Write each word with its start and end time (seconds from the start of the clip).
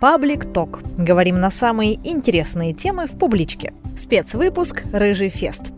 Паблик 0.00 0.52
Ток. 0.52 0.80
Говорим 0.96 1.40
на 1.40 1.50
самые 1.50 1.94
интересные 2.08 2.72
темы 2.72 3.08
в 3.08 3.18
публичке. 3.18 3.72
Спецвыпуск 3.96 4.84
«Рыжий 4.92 5.28
фест». 5.28 5.72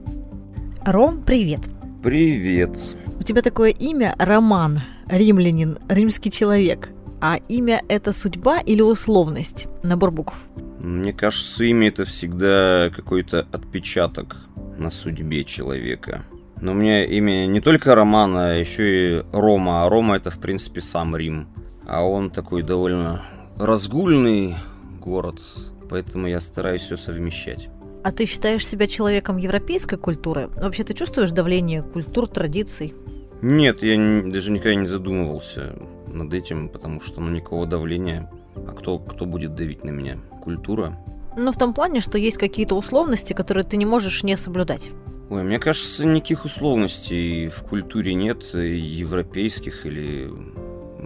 Ром, 0.85 1.23
привет. 1.25 1.61
Привет. 2.03 2.77
У 3.19 3.23
тебя 3.23 3.41
такое 3.41 3.71
имя 3.71 4.15
Роман, 4.19 4.83
римлянин, 5.07 5.79
римский 5.89 6.31
человек. 6.31 6.91
А 7.23 7.39
имя– 7.49 7.83
это 7.89 8.13
судьба 8.13 8.59
или 8.59 8.83
условность? 8.83 9.69
Набор 9.83 10.11
букв. 10.11 10.35
Мне 10.79 11.15
кажется, 11.15 11.65
имя 11.65 11.89
это 11.89 12.05
всегда 12.05 12.91
какой-то 12.95 13.47
отпечаток 13.53 14.37
на 14.77 14.91
судьбе 14.91 15.45
человека. 15.45 16.27
Но 16.61 16.73
у 16.73 16.75
меня 16.75 17.07
имя 17.07 17.47
не 17.47 17.63
только 17.63 17.95
Роман, 17.95 18.37
а 18.37 18.53
еще 18.53 19.21
и 19.21 19.25
Рома. 19.33 19.87
А 19.87 19.89
Рома 19.89 20.17
это, 20.17 20.29
в 20.29 20.39
принципе, 20.39 20.83
сам 20.83 21.17
Рим. 21.17 21.49
А 21.87 22.05
он 22.05 22.31
такой 22.31 22.63
довольно 22.63 23.23
разгульный 23.61 24.57
город, 25.01 25.41
поэтому 25.89 26.27
я 26.27 26.41
стараюсь 26.41 26.83
все 26.83 26.97
совмещать. 26.97 27.69
А 28.03 28.13
ты 28.13 28.25
считаешь 28.25 28.67
себя 28.67 28.87
человеком 28.87 29.37
европейской 29.37 29.97
культуры? 29.97 30.49
Вообще 30.57 30.85
ты 30.85 30.95
чувствуешь 30.95 31.33
давление 31.33 31.83
культур, 31.83 32.27
традиций? 32.27 32.95
Нет, 33.43 33.83
я 33.83 33.97
не, 33.97 34.31
даже 34.31 34.51
никогда 34.51 34.75
не 34.75 34.87
задумывался 34.87 35.77
над 36.07 36.33
этим, 36.33 36.71
потому 36.71 37.01
что 37.01 37.21
ну 37.21 37.31
никакого 37.31 37.67
давления. 37.67 38.31
А 38.57 38.73
кто, 38.73 38.99
кто 38.99 39.27
будет 39.27 39.55
давить 39.55 39.85
на 39.85 39.91
меня? 39.91 40.19
Культура? 40.43 40.99
Ну, 41.37 41.53
в 41.53 41.59
том 41.59 41.75
плане, 41.75 42.01
что 42.01 42.19
есть 42.19 42.39
какие-то 42.39 42.75
условности, 42.75 43.35
которые 43.35 43.65
ты 43.65 43.77
не 43.77 43.87
можешь 43.87 44.23
не 44.23 44.37
соблюдать. 44.37 44.91
Ой, 45.29 45.43
мне 45.43 45.59
кажется, 45.59 46.05
никаких 46.07 46.45
условностей 46.45 47.49
в 47.49 47.63
культуре 47.63 48.15
нет, 48.15 48.43
европейских 48.53 49.87
или 49.87 50.29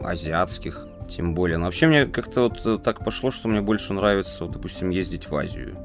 азиатских, 0.03 0.87
тем 1.09 1.35
более. 1.35 1.59
Но 1.59 1.67
вообще 1.67 1.87
мне 1.87 2.07
как-то 2.07 2.43
вот 2.43 2.83
так 2.83 3.05
пошло, 3.05 3.31
что 3.31 3.49
мне 3.49 3.61
больше 3.61 3.93
нравится, 3.93 4.45
вот, 4.45 4.53
допустим, 4.53 4.91
ездить 4.91 5.29
в 5.29 5.37
Азию. 5.37 5.77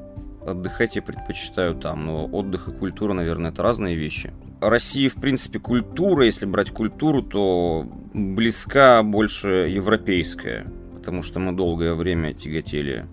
Отдыхать 0.46 0.96
я 0.96 1.02
предпочитаю 1.02 1.74
там, 1.74 2.06
но 2.06 2.26
отдых 2.26 2.68
и 2.68 2.72
культура, 2.72 3.12
наверное, 3.12 3.50
это 3.50 3.62
разные 3.62 3.94
вещи. 3.94 4.32
России, 4.60 5.08
в 5.08 5.14
принципе, 5.14 5.58
культура, 5.58 6.24
если 6.24 6.46
брать 6.46 6.70
культуру, 6.70 7.22
то 7.22 7.86
близка 8.12 9.02
больше 9.02 9.68
европейская, 9.70 10.66
потому 10.96 11.22
что 11.22 11.38
мы 11.40 11.52
долгое 11.52 11.94
время 11.94 12.34
тяготели 12.34 13.06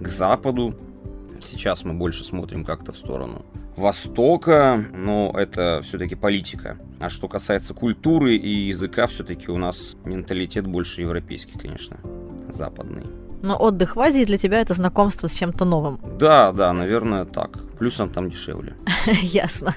к 0.00 0.06
Западу. 0.08 0.74
Сейчас 1.40 1.84
мы 1.84 1.94
больше 1.94 2.24
смотрим 2.24 2.64
как-то 2.64 2.92
в 2.92 2.96
сторону 2.96 3.44
Востока, 3.76 4.84
но 4.92 5.32
это 5.36 5.80
все-таки 5.82 6.16
политика. 6.16 6.78
А 6.98 7.08
что 7.08 7.28
касается 7.28 7.74
культуры 7.74 8.36
и 8.36 8.66
языка, 8.66 9.06
все-таки 9.06 9.50
у 9.50 9.56
нас 9.56 9.96
менталитет 10.04 10.66
больше 10.66 11.02
европейский, 11.02 11.56
конечно, 11.56 11.98
западный. 12.48 13.06
Но 13.40 13.56
отдых 13.56 13.94
в 13.94 14.00
Азии 14.00 14.24
для 14.24 14.36
тебя 14.36 14.60
это 14.60 14.74
знакомство 14.74 15.28
с 15.28 15.34
чем-то 15.34 15.64
новым. 15.64 16.00
Да, 16.18 16.50
да, 16.50 16.72
наверное, 16.72 17.24
так. 17.24 17.58
Плюсом 17.78 18.10
там 18.10 18.30
дешевле. 18.30 18.74
Ясно. 19.22 19.76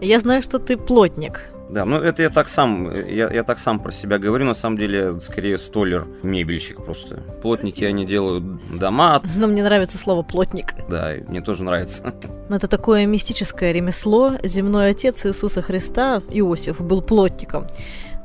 Я 0.00 0.20
знаю, 0.20 0.40
что 0.40 0.58
ты 0.58 0.78
плотник. 0.78 1.51
Да, 1.72 1.86
ну 1.86 1.96
это 1.96 2.20
я 2.20 2.28
так 2.28 2.48
сам, 2.48 2.94
я, 2.94 3.32
я 3.32 3.44
так 3.44 3.58
сам 3.58 3.80
про 3.80 3.90
себя 3.90 4.18
говорю, 4.18 4.44
на 4.44 4.52
самом 4.52 4.76
деле, 4.76 5.18
скорее 5.20 5.56
столер, 5.56 6.06
мебельщик 6.22 6.84
просто. 6.84 7.22
Плотники, 7.40 7.76
Спасибо. 7.76 7.88
они 7.88 8.04
делают 8.04 8.78
дома. 8.78 9.22
Но 9.36 9.46
мне 9.46 9.62
нравится 9.62 9.96
слово 9.96 10.22
плотник. 10.22 10.74
Да, 10.90 11.14
мне 11.28 11.40
тоже 11.40 11.62
нравится. 11.62 12.12
Но 12.50 12.56
это 12.56 12.68
такое 12.68 13.06
мистическое 13.06 13.72
ремесло. 13.72 14.34
Земной 14.42 14.90
отец 14.90 15.24
Иисуса 15.24 15.62
Христа, 15.62 16.22
Иосиф, 16.30 16.78
был 16.78 17.00
плотником. 17.00 17.66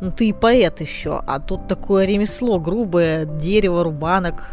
Ну 0.02 0.12
ты 0.12 0.28
и 0.28 0.34
поэт 0.34 0.81
еще, 0.81 1.23
а 1.25 1.40
тут 1.40 1.70
такое 1.70 2.06
ремесло 2.06 2.59
грубое, 2.59 3.25
дерево, 3.25 3.84
рубанок, 3.84 4.44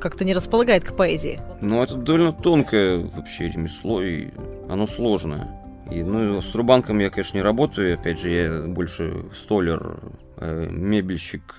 как-то 0.00 0.24
не 0.24 0.32
располагает 0.32 0.84
к 0.84 0.96
поэзии. 0.96 1.40
Ну 1.60 1.82
это 1.82 1.96
довольно 1.96 2.32
тонкое 2.32 3.06
вообще 3.14 3.48
ремесло, 3.48 4.02
и 4.02 4.30
оно 4.70 4.86
сложное. 4.86 5.61
И, 5.92 6.02
ну, 6.02 6.40
с 6.40 6.54
рубанком 6.54 6.98
я, 6.98 7.10
конечно, 7.10 7.36
не 7.36 7.42
работаю. 7.42 7.94
Опять 7.94 8.20
же, 8.20 8.30
я 8.30 8.62
больше 8.66 9.26
столер, 9.34 10.00
э, 10.38 10.68
мебельщик, 10.70 11.56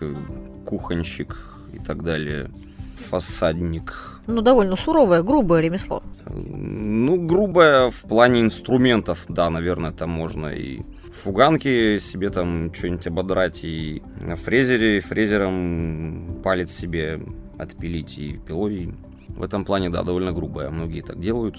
кухонщик 0.66 1.38
и 1.74 1.80
так 1.80 2.04
далее. 2.04 2.50
Фасадник. 3.10 4.22
Ну, 4.26 4.42
довольно 4.42 4.76
суровое, 4.76 5.22
грубое 5.22 5.62
ремесло. 5.62 6.02
Ну, 6.30 7.18
грубое 7.28 7.90
в 7.90 8.02
плане 8.04 8.42
инструментов, 8.42 9.26
да, 9.28 9.50
наверное, 9.50 9.92
там 9.92 10.10
можно 10.10 10.48
и 10.48 10.82
фуганки 11.12 12.00
себе 12.00 12.30
там 12.30 12.74
что-нибудь 12.74 13.08
ободрать, 13.08 13.60
и 13.64 14.02
на 14.22 14.36
фрезере, 14.36 15.02
фрезером 15.02 16.42
палец 16.44 16.72
себе 16.72 17.22
отпилить, 17.60 18.18
и 18.18 18.38
пилой. 18.38 18.94
В 19.28 19.44
этом 19.44 19.66
плане, 19.66 19.90
да, 19.90 20.04
довольно 20.04 20.32
грубое. 20.32 20.70
Многие 20.70 21.02
так 21.02 21.20
делают. 21.20 21.58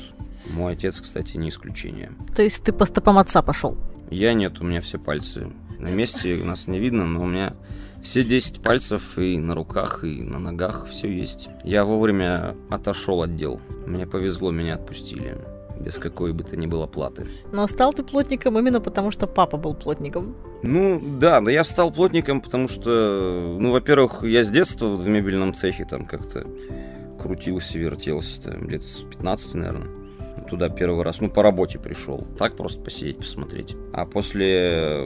Мой 0.51 0.75
отец, 0.75 1.01
кстати, 1.01 1.37
не 1.37 1.49
исключение. 1.49 2.13
То 2.35 2.43
есть 2.43 2.63
ты 2.63 2.73
по 2.73 2.85
стопам 2.85 3.19
отца 3.19 3.43
пошел? 3.43 3.77
Я 4.11 4.35
нет, 4.35 4.61
у 4.61 4.65
меня 4.65 4.81
все 4.81 4.99
пальцы 4.99 5.51
на 5.79 5.89
месте, 5.89 6.37
нас 6.37 6.67
не 6.69 6.79
видно, 6.79 7.05
но 7.05 7.23
у 7.23 7.27
меня 7.27 7.55
все 8.03 8.23
10 8.23 8.63
пальцев 8.63 9.19
и 9.19 9.39
на 9.39 9.55
руках, 9.55 10.05
и 10.05 10.23
на 10.23 10.39
ногах 10.39 10.87
все 10.87 11.09
есть. 11.09 11.49
Я 11.65 11.85
вовремя 11.85 12.55
отошел 12.71 13.23
от 13.23 13.37
дел. 13.37 13.61
Мне 13.87 14.07
повезло, 14.07 14.51
меня 14.51 14.75
отпустили. 14.75 15.37
Без 15.81 15.99
какой 15.99 16.33
бы 16.33 16.45
то 16.45 16.57
ни 16.57 16.67
было 16.67 16.87
платы. 16.87 17.27
Но 17.53 17.67
стал 17.67 17.93
ты 17.93 18.05
плотником 18.05 18.59
именно 18.59 18.81
потому, 18.81 19.11
что 19.11 19.27
папа 19.27 19.57
был 19.57 19.75
плотником. 19.75 20.37
Ну, 20.63 21.03
да, 21.19 21.41
но 21.41 21.51
я 21.51 21.65
стал 21.65 21.93
плотником, 21.93 22.41
потому 22.41 22.69
что, 22.69 23.57
ну, 23.59 23.73
во-первых, 23.73 24.23
я 24.23 24.45
с 24.45 24.51
детства 24.51 24.87
в 24.87 25.09
мебельном 25.09 25.53
цехе 25.53 25.85
там 25.85 26.07
как-то 26.07 26.47
крутился, 27.21 27.79
вертелся, 27.79 28.41
там, 28.41 28.69
лет 28.69 28.83
с 28.83 29.01
15, 29.01 29.55
наверное 29.55 30.04
туда 30.55 30.69
первый 30.69 31.03
раз, 31.03 31.21
ну, 31.21 31.29
по 31.29 31.43
работе 31.43 31.79
пришел. 31.79 32.27
Так 32.39 32.57
просто 32.57 32.81
посидеть, 32.81 33.19
посмотреть. 33.19 33.77
А 33.93 34.07
после 34.07 35.05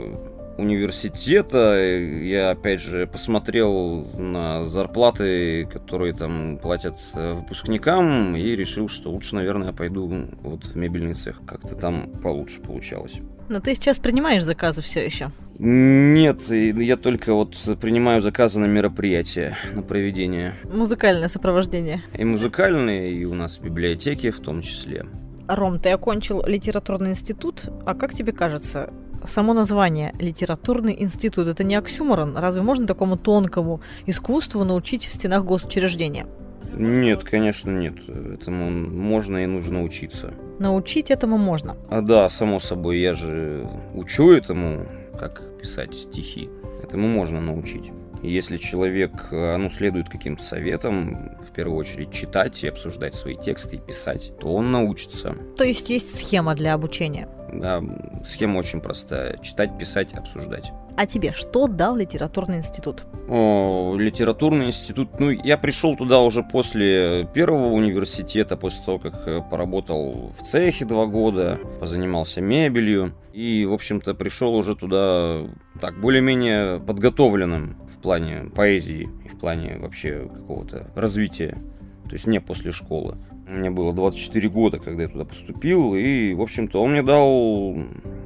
университета 0.58 1.78
я, 1.78 2.50
опять 2.50 2.82
же, 2.82 3.06
посмотрел 3.06 4.04
на 4.18 4.64
зарплаты, 4.64 5.66
которые 5.66 6.12
там 6.12 6.58
платят 6.58 6.96
выпускникам, 7.14 8.36
и 8.36 8.56
решил, 8.56 8.88
что 8.88 9.10
лучше, 9.10 9.36
наверное, 9.36 9.72
пойду 9.72 10.26
вот 10.42 10.64
в 10.66 10.76
мебельный 10.76 11.14
цех. 11.14 11.40
Как-то 11.46 11.74
там 11.76 12.10
получше 12.22 12.60
получалось. 12.60 13.20
Но 13.48 13.60
ты 13.60 13.74
сейчас 13.74 13.98
принимаешь 13.98 14.42
заказы 14.42 14.82
все 14.82 15.04
еще? 15.04 15.30
Нет, 15.60 16.40
я 16.50 16.96
только 16.96 17.32
вот 17.34 17.56
принимаю 17.80 18.20
заказы 18.20 18.60
на 18.60 18.66
мероприятия, 18.66 19.56
на 19.74 19.82
проведение. 19.82 20.54
Музыкальное 20.72 21.28
сопровождение. 21.28 22.02
И 22.14 22.24
музыкальные, 22.24 23.12
и 23.12 23.24
у 23.24 23.34
нас 23.34 23.58
библиотеки 23.58 24.30
в 24.30 24.40
том 24.40 24.62
числе. 24.62 25.06
Ром, 25.48 25.80
ты 25.80 25.90
окончил 25.90 26.44
литературный 26.46 27.10
институт, 27.10 27.70
а 27.86 27.94
как 27.94 28.14
тебе 28.14 28.32
кажется, 28.32 28.90
само 29.24 29.54
название 29.54 30.14
«Литературный 30.18 30.94
институт»— 31.02 31.48
это 31.48 31.64
не 31.64 31.74
оксюморон? 31.74 32.36
Разве 32.36 32.62
можно 32.62 32.86
такому 32.86 33.16
тонкому 33.16 33.80
искусству 34.06 34.64
научить 34.64 35.06
в 35.06 35.12
стенах 35.12 35.44
госучреждения? 35.44 36.26
Нет, 36.72 37.24
конечно, 37.24 37.70
нет. 37.70 37.94
Этому 38.08 38.70
можно 38.70 39.38
и 39.38 39.46
нужно 39.46 39.82
учиться. 39.82 40.34
Научить 40.58 41.10
этому 41.10 41.38
можно? 41.38 41.76
А 41.90 42.02
да, 42.02 42.28
само 42.28 42.60
собой, 42.60 42.98
я 42.98 43.14
же 43.14 43.66
учу 43.94 44.32
этому, 44.32 44.86
как 45.18 45.58
писать 45.58 45.94
стихи. 45.94 46.50
Этому 46.82 47.08
можно 47.08 47.40
научить. 47.40 47.92
Если 48.22 48.56
человек 48.56 49.28
э, 49.30 49.56
ну, 49.56 49.70
следует 49.70 50.08
каким-то 50.08 50.42
советам, 50.42 51.36
в 51.40 51.52
первую 51.52 51.78
очередь 51.78 52.12
читать 52.12 52.62
и 52.64 52.68
обсуждать 52.68 53.14
свои 53.14 53.36
тексты 53.36 53.76
и 53.76 53.80
писать, 53.80 54.32
то 54.40 54.54
он 54.54 54.72
научится. 54.72 55.36
То 55.56 55.64
есть 55.64 55.88
есть 55.88 56.18
схема 56.18 56.54
для 56.54 56.74
обучения? 56.74 57.28
Да, 57.52 57.82
схема 58.24 58.58
очень 58.58 58.80
простая. 58.80 59.38
Читать, 59.38 59.78
писать, 59.78 60.12
обсуждать. 60.14 60.72
А 60.96 61.06
тебе 61.06 61.32
что 61.32 61.68
дал 61.68 61.94
литературный 61.94 62.56
институт? 62.56 63.04
О, 63.28 63.94
литературный 63.96 64.66
институт. 64.66 65.20
Ну, 65.20 65.30
я 65.30 65.56
пришел 65.56 65.96
туда 65.96 66.18
уже 66.20 66.42
после 66.42 67.24
первого 67.32 67.68
университета, 67.68 68.56
после 68.56 68.84
того, 68.84 68.98
как 68.98 69.28
э, 69.28 69.40
поработал 69.48 70.32
в 70.36 70.44
цехе 70.44 70.84
два 70.84 71.06
года, 71.06 71.60
позанимался 71.78 72.40
мебелью. 72.40 73.14
И, 73.32 73.64
в 73.64 73.74
общем-то, 73.74 74.14
пришел 74.14 74.52
уже 74.56 74.74
туда 74.74 75.42
так, 75.80 76.00
более-менее 76.00 76.80
подготовленным 76.80 77.76
в 77.88 77.98
плане 78.00 78.50
поэзии 78.54 79.08
и 79.24 79.28
в 79.28 79.38
плане 79.38 79.78
вообще 79.78 80.28
какого-то 80.32 80.90
развития. 80.94 81.58
То 82.04 82.14
есть 82.14 82.26
не 82.26 82.40
после 82.40 82.72
школы. 82.72 83.16
Мне 83.48 83.70
было 83.70 83.92
24 83.92 84.48
года, 84.48 84.78
когда 84.78 85.02
я 85.02 85.08
туда 85.08 85.24
поступил, 85.24 85.94
и, 85.94 86.34
в 86.34 86.42
общем-то, 86.42 86.82
он 86.82 86.92
мне 86.92 87.02
дал 87.02 87.76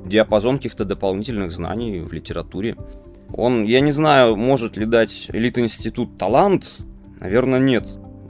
диапазон 0.04 0.56
каких-то 0.56 0.84
дополнительных 0.84 1.52
знаний 1.52 2.00
в 2.00 2.12
литературе. 2.12 2.76
Он, 3.32 3.64
я 3.64 3.80
не 3.80 3.92
знаю, 3.92 4.36
может 4.36 4.76
ли 4.76 4.84
дать 4.84 5.28
элит-институт 5.32 6.18
талант, 6.18 6.78
наверное, 7.20 7.60
нет. 7.60 7.86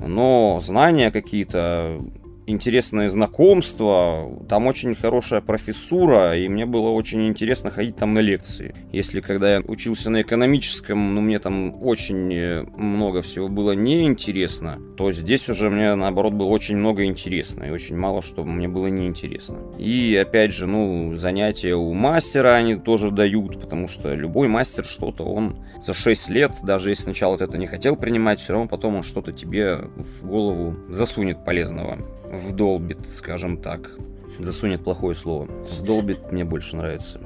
Но 0.07 0.59
знания 0.63 1.11
какие-то, 1.11 2.01
интересное 2.47 3.09
знакомство, 3.09 4.31
там 4.49 4.67
очень 4.67 4.95
хорошая 4.95 5.41
профессура, 5.41 6.37
и 6.37 6.49
мне 6.49 6.67
было 6.67 6.91
очень 6.91 7.27
интересно 7.29 7.71
ходить 7.71 7.97
там 7.97 8.15
на 8.15 8.21
лекции. 8.21 8.75
Если 8.93 9.21
когда 9.21 9.55
я 9.55 9.61
учился 9.61 10.11
на 10.11 10.23
экономическом, 10.23 11.15
ну, 11.15 11.21
мне 11.21 11.39
там 11.39 11.83
очень 11.83 12.67
много 12.77 13.23
всего 13.23 13.49
было 13.49 13.73
неинтересно, 13.73 14.79
то 14.97 15.11
здесь 15.13 15.49
уже 15.49 15.71
мне, 15.71 15.95
наоборот, 15.95 16.33
было 16.35 16.49
очень 16.49 16.77
много 16.77 17.05
интересно, 17.05 17.65
и 17.65 17.71
очень 17.71 17.97
мало 17.97 18.23
что 18.23 18.45
мне 18.45 18.69
было 18.69 18.89
неинтересно. 18.89 19.59
И, 19.79 20.17
опять 20.21 20.53
же, 20.53 20.67
ну, 20.67 21.17
занятия 21.17 21.75
у 21.75 21.93
мастера 21.93 22.55
они 22.55 22.77
тоже 22.77 23.11
дают, 23.11 23.61
потому 23.61 23.89
что 23.89 24.15
любой 24.15 24.49
мастер 24.49 24.85
что-то, 24.85 25.25
он 25.25 25.65
за 25.83 25.95
6 25.95 26.29
лет, 26.29 26.53
даже 26.63 26.91
если 26.91 27.05
сначала 27.05 27.39
ты 27.39 27.45
это 27.45 27.59
не 27.59 27.67
хотел 27.67 27.97
принимать, 27.97 28.41
все 28.41 28.53
равно 28.53 28.69
потом 28.69 28.97
он 28.97 29.03
что-то 29.03 29.33
тебе 29.33 29.77
в 29.97 30.27
голову 30.27 30.77
засунет 30.89 31.45
полезного, 31.45 31.99
вдолбит, 32.31 33.07
скажем 33.07 33.59
так. 33.59 33.91
Засунет 34.39 34.83
плохое 34.83 35.15
слово. 35.15 35.45
Вдолбит 35.45 36.33
мне 36.33 36.45
больше 36.45 36.77
нравится. 36.77 37.21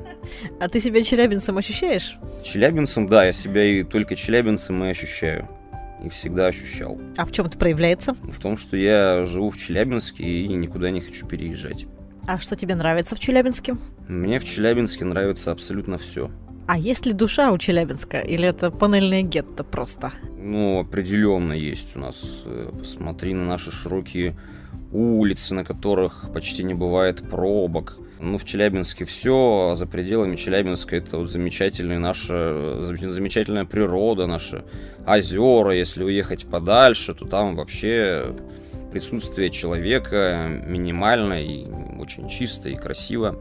А 0.59 0.69
ты 0.69 0.81
себя 0.81 1.03
челябинцем 1.03 1.57
ощущаешь? 1.57 2.17
Челябинцем, 2.45 3.07
да, 3.07 3.25
я 3.25 3.33
себя 3.33 3.65
и 3.65 3.85
только 3.85 4.17
челябинцем 4.17 4.83
и 4.85 4.89
ощущаю. 4.89 5.49
И 6.05 6.09
всегда 6.09 6.47
ощущал. 6.47 6.99
А 7.17 7.25
в 7.25 7.33
чем 7.33 7.47
это 7.47 7.57
проявляется? 7.59 8.15
В 8.15 8.39
том, 8.39 8.57
что 8.57 8.77
я 8.77 9.25
живу 9.25 9.51
в 9.51 9.57
Челябинске 9.57 10.25
и 10.25 10.49
никуда 10.49 10.91
не 10.91 11.01
хочу 11.01 11.27
переезжать. 11.27 11.87
А 12.27 12.39
что 12.39 12.57
тебе 12.57 12.75
нравится 12.75 13.15
в 13.15 13.21
Челябинске? 13.21 13.77
Мне 14.09 14.39
в 14.39 14.45
Челябинске 14.45 15.05
нравится 15.05 15.53
абсолютно 15.53 15.97
все. 15.97 16.31
А 16.67 16.77
есть 16.77 17.07
ли 17.07 17.13
душа 17.13 17.53
у 17.53 17.59
Челябинска? 17.59 18.19
Или 18.19 18.49
это 18.49 18.73
панельное 18.73 19.23
гетто 19.23 19.63
просто? 19.63 20.13
Ну, 20.37 20.81
определенно 20.81 21.53
есть 21.53 21.97
у 21.97 22.01
нас. 22.01 22.43
Э, 22.45 22.73
посмотри 22.77 23.35
на 23.35 23.45
наши 23.45 23.71
широкие 23.71 24.37
улицы, 24.93 25.55
на 25.55 25.65
которых 25.65 26.31
почти 26.35 26.65
не 26.65 26.75
бывает 26.75 27.29
пробок. 27.29 27.99
Ну, 28.19 28.39
в 28.39 28.45
Челябинске 28.45 29.05
все, 29.05 29.71
а 29.73 29.75
за 29.75 29.87
пределами 29.87 30.37
Челябинска 30.37 30.97
это 30.97 31.19
вот 31.19 31.31
замечательная 31.31 31.99
наша, 31.99 32.81
замечательная 32.81 33.67
природа, 33.67 34.27
наши 34.27 34.65
озера. 35.07 35.73
Если 35.73 36.03
уехать 36.03 36.47
подальше, 36.47 37.15
то 37.15 37.27
там 37.27 37.57
вообще 37.57 38.35
присутствие 38.91 39.51
человека 39.51 40.49
минимально 40.67 41.45
и 41.45 41.67
очень 42.01 42.29
чисто 42.31 42.71
и 42.71 42.77
красиво. 42.77 43.37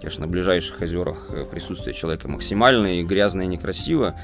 Конечно, 0.00 0.26
на 0.26 0.30
ближайших 0.30 0.80
озерах 0.80 1.30
присутствие 1.50 1.94
человека 1.94 2.28
максимально 2.28 3.00
и 3.00 3.02
грязно 3.02 3.42
и 3.42 3.46
некрасиво. 3.46 4.14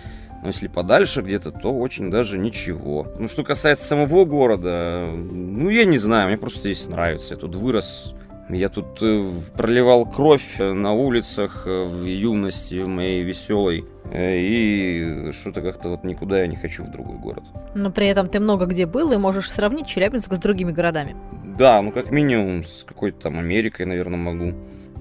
Но 0.43 0.49
если 0.49 0.69
подальше 0.69 1.23
где-то, 1.23 1.51
то 1.51 1.77
очень 1.77 2.13
даже 2.13 2.39
ничего. 2.39 3.09
Ну, 3.19 3.27
что 3.27 3.43
касается 3.43 3.85
самого 3.85 4.25
города, 4.25 5.09
ну, 5.13 5.69
я 5.69 5.85
не 5.85 5.99
знаю, 5.99 6.29
мне 6.29 6.39
просто 6.39 6.61
здесь 6.61 6.87
нравится. 6.87 7.35
Я 7.35 7.41
тут 7.41 7.57
вырос, 7.57 8.15
я 8.51 8.69
тут 8.69 9.03
э, 9.03 9.31
проливал 9.57 10.07
кровь 10.07 10.59
на 10.59 10.93
улицах 10.93 11.65
э, 11.67 11.85
в 11.85 12.05
юности, 12.05 12.83
в 12.83 12.89
моей 12.89 13.23
веселой. 13.23 13.85
Э, 14.11 14.39
и 14.39 15.33
что-то 15.33 15.61
как-то 15.61 15.91
вот 15.91 16.05
никуда 16.05 16.41
я 16.41 16.47
не 16.47 16.57
хочу 16.57 16.85
в 16.85 16.91
другой 16.91 17.19
город. 17.19 17.45
Но 17.75 17.91
при 17.91 18.07
этом 18.07 18.29
ты 18.29 18.41
много 18.41 18.67
где 18.67 18.87
был 18.87 19.13
и 19.13 19.17
можешь 19.17 19.51
сравнить 19.51 19.87
Челябинск 19.87 20.33
с 20.33 20.39
другими 20.39 20.73
городами. 20.73 21.17
Да, 21.59 21.83
ну 21.83 21.93
как 21.93 22.11
минимум 22.11 22.65
с 22.65 22.85
какой-то 22.85 23.21
там 23.21 23.39
Америкой, 23.39 23.87
наверное, 23.87 24.19
могу 24.19 24.55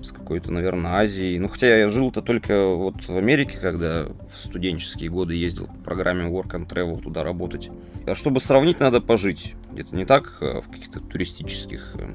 с 0.03 0.11
какой-то, 0.11 0.51
наверное, 0.51 0.93
Азией. 0.93 1.39
Ну, 1.39 1.47
хотя 1.47 1.75
я 1.75 1.89
жил-то 1.89 2.21
только 2.21 2.67
вот 2.67 3.07
в 3.07 3.17
Америке, 3.17 3.57
когда 3.59 4.05
в 4.05 4.45
студенческие 4.45 5.09
годы 5.09 5.35
ездил 5.35 5.67
по 5.67 5.83
программе 5.85 6.25
Work 6.25 6.51
and 6.51 6.67
Travel 6.67 7.01
туда 7.01 7.23
работать. 7.23 7.69
А 8.05 8.15
чтобы 8.15 8.39
сравнить, 8.39 8.79
надо 8.79 9.01
пожить. 9.01 9.55
Где-то 9.71 9.95
не 9.95 10.05
так 10.05 10.37
а 10.41 10.61
в 10.61 10.69
каких-то 10.69 10.99
туристических 10.99 11.95
э, 11.97 12.09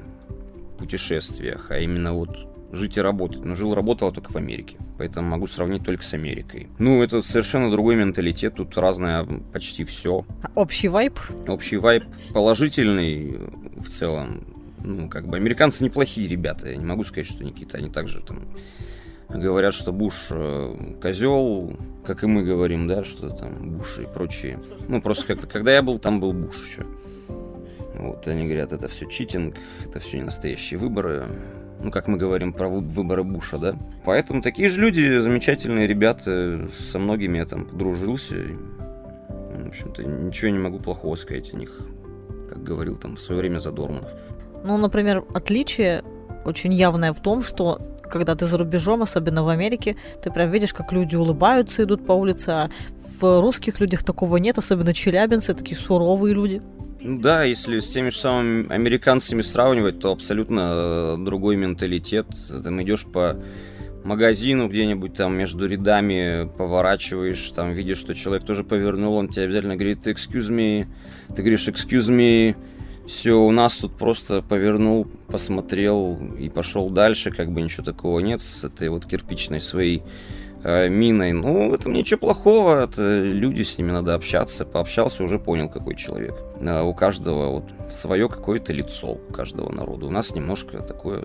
путешествиях, 0.83 1.71
а 1.71 1.79
именно 1.79 2.13
вот 2.13 2.49
жить 2.73 2.97
и 2.97 3.01
работать. 3.01 3.45
Но 3.45 3.55
жил, 3.55 3.75
работал 3.75 4.11
только 4.11 4.33
в 4.33 4.37
Америке. 4.37 4.79
Поэтому 4.99 5.29
могу 5.29 5.47
сравнить 5.47 5.85
только 5.85 6.03
с 6.03 6.15
Америкой. 6.15 6.69
Ну, 6.79 7.03
это 7.03 7.23
совершенно 7.23 7.71
другой 7.71 7.97
менталитет. 7.97 8.57
Тут 8.57 8.77
разное 8.77 9.25
почти 9.53 9.85
все. 9.85 10.25
Общий 10.55 10.89
вайб? 10.89 11.19
Общий 11.47 11.77
вайб 11.77 12.05
положительный 12.33 13.39
в 13.77 13.89
целом 13.89 14.45
ну, 14.85 15.09
как 15.09 15.29
бы, 15.29 15.37
американцы 15.37 15.85
неплохие 15.85 16.27
ребята. 16.27 16.69
Я 16.69 16.77
не 16.77 16.85
могу 16.85 17.05
сказать, 17.05 17.27
что 17.27 17.41
они 17.41 17.53
какие-то, 17.53 17.79
они 17.79 17.89
также 17.89 18.21
там 18.21 18.41
говорят, 19.29 19.75
что 19.75 19.93
Буш 19.93 20.27
э, 20.31 20.97
козел, 21.01 21.79
как 22.05 22.25
и 22.25 22.27
мы 22.27 22.43
говорим, 22.43 22.89
да, 22.89 23.05
что 23.05 23.31
там 23.31 23.71
Буш 23.71 23.99
и 23.99 24.07
прочие. 24.13 24.59
Ну, 24.89 25.01
просто 25.01 25.27
как-то, 25.27 25.47
когда 25.47 25.73
я 25.73 25.83
был, 25.83 25.99
там 25.99 26.21
был 26.21 26.33
Буш 26.33 26.63
еще. 26.69 26.85
Вот, 28.03 28.27
они 28.27 28.47
говорят, 28.47 28.73
это 28.73 28.89
все 28.89 29.07
читинг, 29.07 29.57
это 29.87 30.01
все 30.01 30.17
не 30.17 30.25
настоящие 30.25 30.79
выборы. 30.79 31.27
Ну, 31.81 31.93
как 31.93 32.09
мы 32.09 32.17
говорим 32.17 32.53
про 32.53 32.69
выборы 32.69 33.23
Буша, 33.23 33.59
да. 33.59 33.77
Поэтому 34.05 34.43
такие 34.43 34.69
же 34.69 34.81
люди, 34.81 35.19
замечательные 35.19 35.87
ребята, 35.87 36.69
со 36.91 36.99
многими 36.99 37.39
я 37.39 37.47
там 37.47 37.65
подружился. 37.65 38.35
В 38.35 39.69
общем-то, 39.69 40.03
ничего 40.03 40.51
не 40.51 40.59
могу 40.59 40.81
плохого 40.81 41.15
сказать 41.15 41.55
о 41.55 41.57
них, 41.57 41.71
как 42.49 42.63
говорил 42.63 42.97
там 42.97 43.17
в 43.17 43.21
свое 43.21 43.41
время 43.41 43.59
Задорманов. 43.59 44.13
Ну, 44.65 44.77
например, 44.77 45.25
отличие 45.33 46.03
очень 46.45 46.73
явное 46.73 47.13
в 47.13 47.21
том, 47.21 47.43
что 47.43 47.81
когда 48.03 48.35
ты 48.35 48.47
за 48.47 48.59
рубежом, 48.59 49.03
особенно 49.03 49.43
в 49.43 49.49
Америке, 49.49 49.97
ты 50.23 50.31
прям 50.31 50.51
видишь, 50.51 50.75
как 50.75 50.93
люди 50.93 51.17
улыбаются, 51.17 51.85
идут 51.85 52.05
по 52.05 52.13
улице, 52.13 52.49
а 52.49 52.71
в 53.21 53.41
русских 53.41 53.81
людях 53.81 54.03
такого 54.03 54.37
нет, 54.39 54.59
особенно 54.59 54.93
челябинцы, 54.93 55.55
такие 55.55 55.77
суровые 55.77 56.35
люди. 56.35 56.61
Ну 57.05 57.19
да, 57.19 57.43
если 57.43 57.81
с 57.81 57.91
теми 57.91 58.11
же 58.11 58.17
самыми 58.17 58.73
американцами 58.73 59.43
сравнивать, 59.43 59.99
то 59.99 60.13
абсолютно 60.13 60.61
э, 60.73 61.17
другой 61.19 61.57
менталитет. 61.57 62.27
Там 62.63 62.81
идешь 62.81 63.07
по 63.07 63.43
магазину 64.05 64.69
где-нибудь 64.69 65.15
там 65.15 65.37
между 65.37 65.67
рядами 65.67 66.49
поворачиваешь, 66.57 67.51
там 67.51 67.73
видишь, 67.73 67.99
что 67.99 68.15
человек 68.15 68.47
тоже 68.47 68.63
повернул, 68.63 69.15
он 69.15 69.29
тебе 69.29 69.45
обязательно 69.45 69.75
говорит 69.75 70.07
excuse 70.07 70.49
me, 70.49 70.87
ты 71.35 71.43
говоришь 71.43 71.67
excuse 71.67 72.09
me, 72.09 72.57
все, 73.09 73.33
у 73.33 73.51
нас 73.51 73.77
тут 73.77 73.97
просто 73.97 74.43
повернул, 74.43 75.09
посмотрел 75.27 76.19
и 76.39 76.49
пошел 76.49 76.89
дальше, 76.89 77.33
как 77.33 77.51
бы 77.51 77.63
ничего 77.63 77.85
такого 77.85 78.21
нет 78.21 78.41
с 78.43 78.63
этой 78.63 78.89
вот 78.91 79.07
кирпичной 79.07 79.61
своей 79.61 80.03
э, 80.63 80.89
миной. 80.89 81.33
Ну, 81.33 81.71
в 81.71 81.75
этом 81.75 81.93
ничего 81.93 82.19
плохого, 82.19 82.85
это 82.85 83.23
люди, 83.23 83.63
с 83.63 83.79
ними 83.79 83.91
надо 83.91 84.15
общаться. 84.15 84.65
Пообщался, 84.65 85.25
уже 85.25 85.39
понял, 85.39 85.69
какой 85.69 85.95
человек. 85.97 86.35
А 86.67 86.83
у 86.83 86.95
каждого 86.95 87.51
вот 87.51 87.93
свое 87.93 88.29
какое-то 88.29 88.73
лицо, 88.73 89.19
у 89.29 89.33
каждого 89.33 89.71
народа. 89.73 90.07
У 90.07 90.11
нас 90.11 90.35
немножко 90.35 90.79
такое 90.79 91.25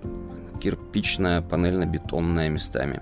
кирпичное, 0.61 1.41
панельно-бетонное 1.41 2.49
местами. 2.49 3.01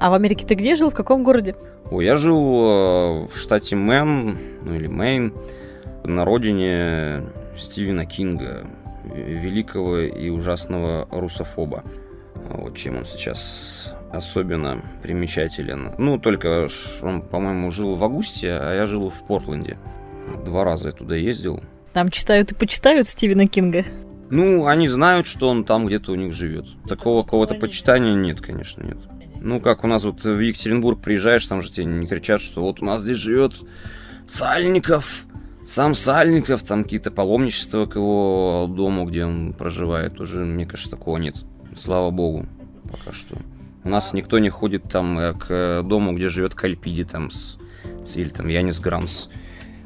А 0.00 0.10
в 0.10 0.14
Америке 0.14 0.46
ты 0.46 0.54
где 0.54 0.76
жил, 0.76 0.90
в 0.90 0.94
каком 0.94 1.24
городе? 1.24 1.56
Ой, 1.90 2.04
я 2.04 2.16
жил 2.16 2.38
э, 2.38 3.26
в 3.26 3.36
штате 3.36 3.76
Мэн, 3.76 4.36
ну 4.62 4.74
или 4.74 4.86
Мэйн, 4.86 5.34
на 6.04 6.24
родине 6.24 7.22
Стивена 7.58 8.04
Кинга, 8.04 8.66
великого 9.04 10.00
и 10.00 10.28
ужасного 10.28 11.08
русофоба. 11.10 11.82
Вот 12.50 12.76
чем 12.76 12.98
он 12.98 13.04
сейчас 13.04 13.94
особенно 14.12 14.82
примечателен. 15.02 15.92
Ну, 15.98 16.18
только 16.18 16.68
он, 17.02 17.22
по-моему, 17.22 17.70
жил 17.70 17.94
в 17.94 18.04
Августе, 18.04 18.52
а 18.52 18.74
я 18.74 18.86
жил 18.86 19.10
в 19.10 19.26
Портленде. 19.26 19.78
Два 20.44 20.64
раза 20.64 20.88
я 20.88 20.92
туда 20.92 21.16
ездил. 21.16 21.62
Там 21.92 22.10
читают 22.10 22.52
и 22.52 22.54
почитают 22.54 23.08
Стивена 23.08 23.46
Кинга? 23.46 23.84
Ну, 24.30 24.66
они 24.66 24.88
знают, 24.88 25.26
что 25.26 25.48
он 25.48 25.64
там 25.64 25.86
где-то 25.86 26.12
у 26.12 26.14
них 26.14 26.32
живет. 26.32 26.66
Такого 26.86 27.22
кого-то 27.22 27.54
почитания 27.54 28.14
нет, 28.14 28.40
конечно, 28.40 28.82
нет. 28.82 28.98
Ну, 29.40 29.60
как 29.60 29.84
у 29.84 29.86
нас 29.86 30.04
вот 30.04 30.24
в 30.24 30.38
Екатеринбург 30.38 31.00
приезжаешь, 31.00 31.46
там 31.46 31.62
же 31.62 31.70
тебе 31.70 31.86
не 31.86 32.06
кричат, 32.06 32.40
что 32.42 32.60
вот 32.60 32.82
у 32.82 32.84
нас 32.84 33.02
здесь 33.02 33.18
живет 33.18 33.54
Сальников, 34.26 35.26
сам 35.66 35.94
Сальников, 35.94 36.62
там 36.62 36.82
какие-то 36.82 37.10
паломничества 37.10 37.86
к 37.86 37.96
его 37.96 38.66
дому, 38.68 39.06
где 39.06 39.24
он 39.24 39.54
проживает, 39.54 40.20
уже, 40.20 40.44
мне 40.44 40.66
кажется, 40.66 40.90
такого 40.90 41.18
нет. 41.18 41.36
Слава 41.78 42.10
богу, 42.10 42.44
пока 42.90 43.12
что. 43.12 43.36
У 43.84 43.88
нас 43.88 44.12
никто 44.12 44.40
не 44.40 44.50
ходит 44.50 44.82
там 44.90 45.16
э, 45.16 45.32
к 45.32 45.82
дому, 45.84 46.12
где 46.12 46.28
живет 46.28 46.54
Кальпиди, 46.54 47.04
там, 47.04 47.30
с, 47.30 47.56
с, 48.04 48.16
или 48.16 48.30
там 48.30 48.48
Янис 48.48 48.80
Гранс. 48.80 49.30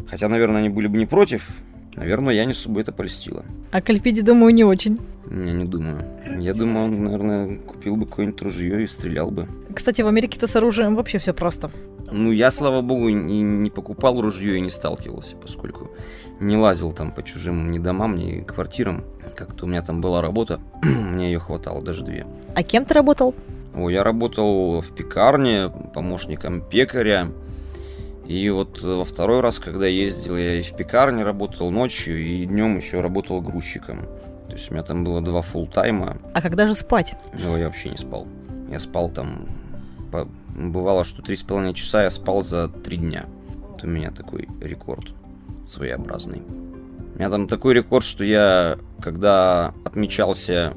Хотя, 0.08 0.28
наверное, 0.28 0.60
они 0.60 0.70
были 0.70 0.86
бы 0.86 0.96
не 0.96 1.04
против. 1.04 1.50
Наверное, 1.94 2.32
Янису 2.32 2.70
бы 2.70 2.80
это 2.80 2.92
польстило. 2.92 3.44
А 3.72 3.82
Кальпиди, 3.82 4.22
думаю, 4.22 4.54
не 4.54 4.64
очень. 4.64 5.00
Я 5.30 5.52
не 5.52 5.64
думаю. 5.64 6.02
Я 6.40 6.54
думаю, 6.54 6.86
он, 6.86 7.04
наверное, 7.04 7.58
купил 7.58 7.96
бы 7.96 8.06
какое-нибудь 8.06 8.40
ружье 8.40 8.82
и 8.82 8.86
стрелял 8.86 9.30
бы. 9.30 9.46
Кстати, 9.74 10.00
в 10.00 10.06
Америке-то 10.06 10.46
с 10.46 10.56
оружием 10.56 10.96
вообще 10.96 11.18
все 11.18 11.34
просто. 11.34 11.70
Ну, 12.10 12.32
я, 12.32 12.50
слава 12.50 12.80
богу, 12.80 13.10
не, 13.10 13.42
не 13.42 13.68
покупал 13.70 14.18
ружье 14.18 14.56
и 14.56 14.60
не 14.60 14.70
сталкивался, 14.70 15.36
поскольку 15.36 15.90
не 16.40 16.56
лазил 16.56 16.92
там 16.92 17.12
по 17.12 17.22
чужим 17.22 17.70
ни 17.70 17.78
домам, 17.78 18.16
ни 18.16 18.40
квартирам. 18.40 19.04
Как-то 19.36 19.64
у 19.64 19.68
меня 19.68 19.82
там 19.82 20.00
была 20.00 20.20
работа, 20.20 20.60
мне 20.82 21.26
ее 21.32 21.38
хватало, 21.38 21.82
даже 21.82 22.04
две. 22.04 22.26
А 22.54 22.62
кем 22.62 22.84
ты 22.84 22.94
работал? 22.94 23.34
О, 23.74 23.88
я 23.88 24.02
работал 24.02 24.80
в 24.80 24.94
пекарне, 24.94 25.70
помощником 25.94 26.60
пекаря. 26.60 27.28
И 28.26 28.48
вот 28.50 28.82
во 28.82 29.04
второй 29.04 29.40
раз, 29.40 29.58
когда 29.58 29.86
ездил, 29.86 30.36
я 30.36 30.60
и 30.60 30.62
в 30.62 30.76
пекарне 30.76 31.24
работал 31.24 31.70
ночью, 31.70 32.22
и 32.22 32.44
днем 32.44 32.76
еще 32.76 33.00
работал 33.00 33.40
грузчиком. 33.40 34.00
То 34.46 34.52
есть 34.52 34.70
у 34.70 34.74
меня 34.74 34.82
там 34.82 35.02
было 35.04 35.20
два 35.22 35.40
фул 35.40 35.66
тайма. 35.66 36.18
А 36.34 36.42
когда 36.42 36.66
же 36.66 36.74
спать? 36.74 37.14
Ну, 37.38 37.56
я 37.56 37.66
вообще 37.66 37.88
не 37.88 37.96
спал. 37.96 38.26
Я 38.70 38.78
спал 38.78 39.08
там 39.08 39.48
по 40.10 40.28
Бывало, 40.54 41.04
что 41.04 41.22
3,5 41.22 41.72
часа 41.74 42.02
я 42.02 42.10
спал 42.10 42.42
за 42.42 42.68
3 42.68 42.96
дня. 42.98 43.26
Это 43.74 43.86
у 43.86 43.90
меня 43.90 44.10
такой 44.10 44.48
рекорд 44.60 45.14
своеобразный. 45.64 46.42
У 47.14 47.18
меня 47.18 47.30
там 47.30 47.46
такой 47.46 47.74
рекорд, 47.74 48.04
что 48.04 48.24
я, 48.24 48.78
когда 49.00 49.74
отмечался, 49.84 50.74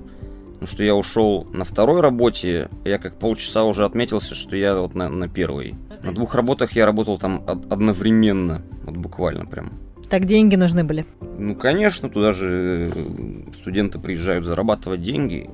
ну, 0.60 0.68
что 0.68 0.84
я 0.84 0.96
ушел 0.96 1.48
на 1.54 1.64
второй 1.64 2.02
работе, 2.02 2.70
я 2.84 2.98
как 2.98 3.18
полчаса 3.18 3.64
уже 3.64 3.86
отметился, 3.86 4.36
что 4.36 4.56
я 4.56 4.78
вот 4.78 4.96
на, 4.96 5.10
на 5.10 5.28
первой. 5.28 5.76
На 6.04 6.14
двух 6.14 6.36
работах 6.36 6.74
я 6.74 6.86
работал 6.86 7.18
там 7.18 7.44
одновременно, 7.70 8.62
вот 8.84 8.98
буквально 8.98 9.46
прям. 9.46 9.74
Так 10.10 10.26
деньги 10.26 10.56
нужны 10.56 10.84
были? 10.84 11.06
Ну, 11.38 11.56
конечно, 11.56 12.10
туда 12.10 12.32
же 12.32 12.92
э, 12.94 13.54
студенты 13.54 13.98
приезжают 14.00 14.46
зарабатывать 14.46 15.02
деньги, 15.02 15.50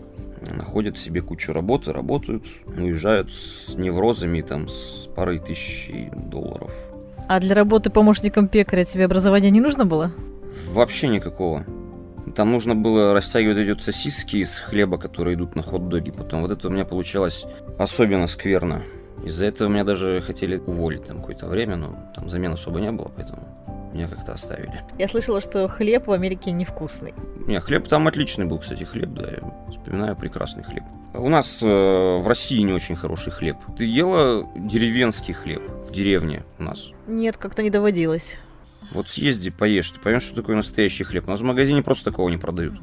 находят 0.57 0.97
себе 0.97 1.21
кучу 1.21 1.53
работы, 1.53 1.93
работают, 1.93 2.43
уезжают 2.65 3.31
с 3.31 3.75
неврозами, 3.75 4.41
там, 4.41 4.67
с 4.67 5.07
парой 5.15 5.39
тысяч 5.39 5.91
долларов. 6.29 6.90
А 7.33 7.39
для 7.39 7.55
работы 7.55 7.89
помощником 7.89 8.50
пекаря 8.50 8.83
тебе 8.83 9.05
образование 9.05 9.51
не 9.51 9.61
нужно 9.61 9.85
было? 9.85 10.11
Вообще 10.73 11.07
никакого. 11.07 11.65
Там 12.35 12.51
нужно 12.51 12.75
было 12.75 13.13
растягивать 13.13 13.55
эти 13.55 13.79
сосиски 13.79 14.35
из 14.35 14.59
хлеба, 14.59 14.97
которые 14.97 15.35
идут 15.35 15.55
на 15.55 15.61
хот-доги. 15.61 16.11
Потом 16.11 16.41
вот 16.41 16.51
это 16.51 16.67
у 16.67 16.71
меня 16.71 16.83
получалось 16.83 17.45
особенно 17.79 18.27
скверно. 18.27 18.83
Из-за 19.23 19.45
этого 19.45 19.69
меня 19.69 19.85
даже 19.85 20.21
хотели 20.27 20.57
уволить 20.57 21.07
там 21.07 21.19
какое-то 21.21 21.47
время, 21.47 21.77
но 21.77 21.95
там 22.13 22.29
замен 22.29 22.51
особо 22.51 22.81
не 22.81 22.91
было, 22.91 23.09
поэтому 23.15 23.47
меня 23.93 24.07
как-то 24.07 24.33
оставили. 24.33 24.81
Я 24.98 25.07
слышала, 25.07 25.41
что 25.41 25.67
хлеб 25.67 26.07
в 26.07 26.12
Америке 26.12 26.51
невкусный. 26.51 27.13
Не, 27.48 27.60
хлеб 27.60 27.88
там 27.88 28.07
отличный 28.07 28.45
был, 28.45 28.60
кстати, 28.60 28.83
хлеб, 28.83 29.10
да, 29.10 29.29
я 29.29 29.39
вспоминаю 29.69 30.15
прекрасный 30.15 30.63
хлеб. 30.63 30.83
У 31.13 31.27
нас 31.27 31.62
э, 31.62 31.65
в 31.65 32.25
России 32.27 32.62
не 32.62 32.74
очень 32.74 32.95
хороший 32.95 33.31
хлеб. 33.31 33.57
Ты 33.77 33.86
ела 33.86 34.50
деревенский 34.55 35.33
хлеб 35.33 35.62
в 35.88 35.91
деревне 35.91 36.43
у 36.57 36.63
нас? 36.63 36.91
Нет, 37.07 37.38
как-то 37.38 37.63
не 37.63 37.69
доводилось. 37.69 38.39
Вот 38.93 39.10
съезди, 39.10 39.50
поешь, 39.50 39.89
ты 39.91 40.00
поймешь, 40.00 40.24
что 40.24 40.36
такое 40.36 40.55
настоящий 40.55 41.03
хлеб. 41.03 41.27
У 41.27 41.31
нас 41.31 41.41
в 41.41 41.43
магазине 41.43 41.81
просто 41.81 42.05
такого 42.05 42.29
не 42.29 42.38
продают. 42.38 42.79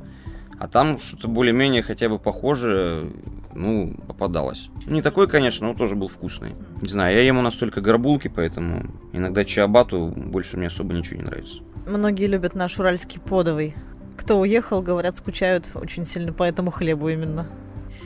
А 0.59 0.69
там 0.69 0.99
что-то 0.99 1.29
более-менее 1.29 1.83
хотя 1.83 2.09
бы 2.09 2.19
похожее, 2.19 3.11
ну, 3.55 3.95
попадалось. 4.07 4.71
Не 4.87 5.03
такой, 5.03 5.29
конечно, 5.29 5.69
но 5.69 5.75
тоже 5.75 5.95
был 5.95 6.09
вкусный. 6.09 6.55
Не 6.81 6.89
знаю, 6.89 7.15
я 7.17 7.23
ему 7.23 7.43
настолько 7.43 7.81
горбулки, 7.81 8.29
поэтому 8.29 8.87
иногда 9.13 9.45
чиабату 9.45 10.13
больше 10.17 10.57
мне 10.57 10.69
особо 10.69 10.95
ничего 10.95 11.21
не 11.21 11.27
нравится. 11.27 11.63
Многие 11.87 12.27
любят 12.27 12.55
наш 12.55 12.79
уральский 12.79 13.21
подовый. 13.21 13.75
Кто 14.17 14.41
уехал, 14.41 14.83
говорят, 14.83 15.17
скучают 15.17 15.71
очень 15.75 16.05
сильно 16.05 16.33
по 16.33 16.43
этому 16.43 16.71
хлебу 16.71 17.09
именно. 17.09 17.47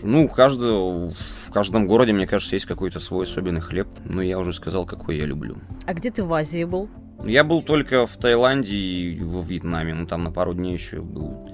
Ну, 0.02 0.28
каждый, 0.28 1.10
в 1.10 1.52
каждом 1.52 1.86
городе, 1.86 2.12
мне 2.12 2.26
кажется, 2.26 2.56
есть 2.56 2.66
какой-то 2.66 3.00
свой 3.00 3.24
особенный 3.24 3.60
хлеб. 3.60 3.88
Но 4.04 4.22
я 4.22 4.38
уже 4.38 4.52
сказал, 4.52 4.84
какой 4.84 5.16
я 5.16 5.26
люблю. 5.26 5.56
А 5.86 5.94
где 5.94 6.10
ты 6.10 6.24
в 6.24 6.32
Азии 6.32 6.64
был? 6.64 6.88
Я 7.24 7.44
был 7.44 7.62
только 7.62 8.06
в 8.06 8.16
Таиланде 8.16 8.76
и 8.76 9.20
во 9.22 9.42
Вьетнаме. 9.42 9.94
Ну, 9.94 10.06
там 10.06 10.24
на 10.24 10.30
пару 10.30 10.54
дней 10.54 10.72
еще 10.72 11.00
был 11.00 11.48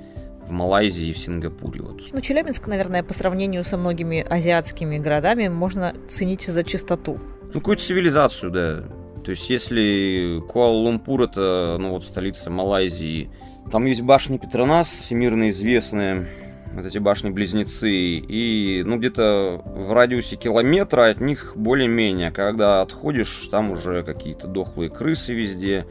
в 0.48 0.52
Малайзии 0.52 1.10
и 1.10 1.12
в 1.12 1.18
Сингапуре. 1.18 1.82
Вот. 1.82 2.02
Ну, 2.12 2.20
Челябинск, 2.20 2.66
наверное, 2.66 3.02
по 3.02 3.14
сравнению 3.14 3.62
со 3.64 3.76
многими 3.76 4.24
азиатскими 4.28 4.98
городами 4.98 5.48
можно 5.48 5.94
ценить 6.08 6.46
за 6.46 6.64
чистоту. 6.64 7.20
Ну, 7.52 7.60
какую-то 7.60 7.82
цивилизацию, 7.82 8.50
да. 8.50 8.84
То 9.24 9.30
есть, 9.30 9.50
если 9.50 10.40
Куала-Лумпур 10.48 11.24
это, 11.24 11.76
ну, 11.78 11.90
вот 11.90 12.04
столица 12.04 12.50
Малайзии, 12.50 13.30
там 13.70 13.84
есть 13.84 14.00
башня 14.00 14.38
Петронас, 14.38 14.88
всемирно 14.88 15.50
известная, 15.50 16.26
вот 16.72 16.84
эти 16.84 16.98
башни-близнецы, 16.98 17.90
и, 17.90 18.82
ну, 18.86 18.98
где-то 18.98 19.62
в 19.64 19.92
радиусе 19.92 20.36
километра 20.36 21.10
от 21.10 21.20
них 21.20 21.52
более-менее. 21.56 22.30
Когда 22.30 22.82
отходишь, 22.82 23.48
там 23.50 23.70
уже 23.70 24.02
какие-то 24.02 24.46
дохлые 24.46 24.90
крысы 24.90 25.34
везде, 25.34 25.86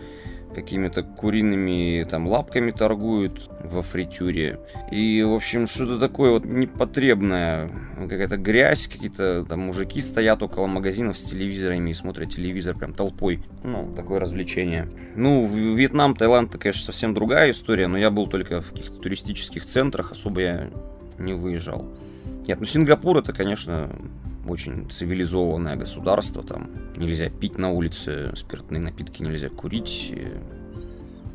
какими-то 0.57 1.03
куриными 1.03 2.03
там 2.09 2.27
лапками 2.27 2.71
торгуют 2.71 3.47
во 3.63 3.83
фритюре. 3.83 4.59
И, 4.91 5.21
в 5.21 5.33
общем, 5.33 5.67
что-то 5.67 5.99
такое 5.99 6.31
вот 6.31 6.45
непотребное. 6.45 7.69
Какая-то 7.95 8.37
грязь, 8.37 8.87
какие-то 8.87 9.45
там 9.47 9.59
мужики 9.59 10.01
стоят 10.01 10.41
около 10.41 10.65
магазинов 10.65 11.19
с 11.19 11.29
телевизорами 11.29 11.91
и 11.91 11.93
смотрят 11.93 12.33
телевизор 12.33 12.75
прям 12.75 12.93
толпой. 12.93 13.39
Ну, 13.63 13.93
такое 13.95 14.19
развлечение. 14.19 14.89
Ну, 15.15 15.45
Вьетнам, 15.45 16.15
Таиланд, 16.15 16.49
это, 16.49 16.57
конечно, 16.57 16.85
совсем 16.85 17.13
другая 17.13 17.51
история, 17.51 17.85
но 17.85 17.99
я 17.99 18.09
был 18.09 18.25
только 18.25 18.61
в 18.61 18.71
каких-то 18.71 18.97
туристических 18.97 19.63
центрах, 19.63 20.11
особо 20.11 20.41
я 20.41 20.69
не 21.19 21.33
выезжал. 21.33 21.85
Нет, 22.47 22.59
ну 22.59 22.65
Сингапур 22.65 23.19
это, 23.19 23.31
конечно, 23.31 23.91
очень 24.49 24.89
цивилизованное 24.89 25.75
государство, 25.75 26.43
там 26.43 26.69
нельзя 26.95 27.29
пить 27.29 27.57
на 27.57 27.71
улице, 27.71 28.33
спиртные 28.35 28.81
напитки 28.81 29.21
нельзя 29.21 29.49
курить, 29.49 30.13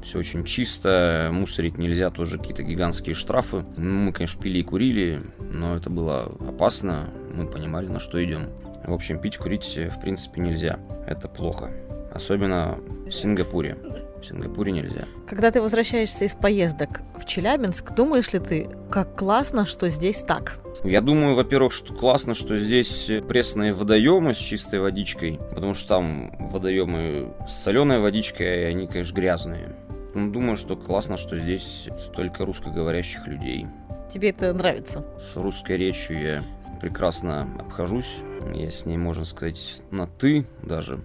все 0.02 0.18
очень 0.18 0.44
чисто, 0.44 1.30
мусорить 1.32 1.78
нельзя, 1.78 2.10
тоже 2.10 2.38
какие-то 2.38 2.62
гигантские 2.62 3.14
штрафы. 3.14 3.64
Ну, 3.76 4.06
мы, 4.06 4.12
конечно, 4.12 4.40
пили 4.40 4.58
и 4.58 4.62
курили, 4.62 5.22
но 5.38 5.76
это 5.76 5.90
было 5.90 6.24
опасно, 6.48 7.10
мы 7.34 7.46
понимали, 7.46 7.86
на 7.86 8.00
что 8.00 8.22
идем. 8.22 8.48
В 8.84 8.92
общем, 8.92 9.20
пить, 9.20 9.38
курить, 9.38 9.78
в 9.78 10.00
принципе, 10.00 10.40
нельзя. 10.40 10.80
Это 11.06 11.28
плохо. 11.28 11.70
Особенно 12.12 12.78
в 13.06 13.12
Сингапуре. 13.12 13.76
В 14.20 14.24
Сингапуре 14.24 14.72
нельзя. 14.72 15.06
Когда 15.26 15.50
ты 15.50 15.62
возвращаешься 15.62 16.24
из 16.24 16.34
поездок 16.34 17.02
в 17.16 17.24
Челябинск, 17.24 17.94
думаешь 17.94 18.32
ли 18.32 18.40
ты, 18.40 18.68
как 18.90 19.16
классно, 19.16 19.64
что 19.64 19.88
здесь 19.88 20.22
так? 20.22 20.58
Я 20.84 21.00
думаю, 21.00 21.36
во-первых, 21.36 21.72
что 21.72 21.94
классно, 21.94 22.34
что 22.34 22.56
здесь 22.56 23.08
пресные 23.28 23.72
водоемы 23.72 24.34
с 24.34 24.38
чистой 24.38 24.80
водичкой, 24.80 25.38
потому 25.54 25.74
что 25.74 25.88
там 25.88 26.36
водоемы 26.50 27.32
с 27.48 27.62
соленой 27.62 28.00
водичкой, 28.00 28.62
и 28.62 28.64
они, 28.64 28.88
конечно, 28.88 29.14
грязные. 29.14 29.76
Ну, 30.14 30.32
думаю, 30.32 30.56
что 30.56 30.76
классно, 30.76 31.16
что 31.16 31.36
здесь 31.36 31.88
столько 32.00 32.44
русскоговорящих 32.44 33.28
людей. 33.28 33.66
Тебе 34.12 34.30
это 34.30 34.52
нравится? 34.52 35.06
С 35.32 35.36
русской 35.36 35.76
речью 35.76 36.20
я 36.20 36.44
прекрасно 36.80 37.48
обхожусь. 37.60 38.12
Я 38.52 38.70
с 38.70 38.84
ней, 38.84 38.96
можно 38.96 39.24
сказать, 39.24 39.80
на 39.92 40.08
«ты» 40.08 40.44
даже 40.64 40.98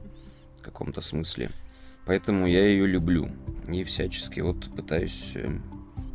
в 0.59 0.63
каком-то 0.63 1.01
смысле. 1.01 1.51
Поэтому 2.07 2.47
я 2.47 2.65
ее 2.65 2.87
люблю. 2.87 3.29
И 3.67 3.83
всячески 3.83 4.39
вот 4.39 4.69
пытаюсь 4.75 5.33
э, 5.35 5.49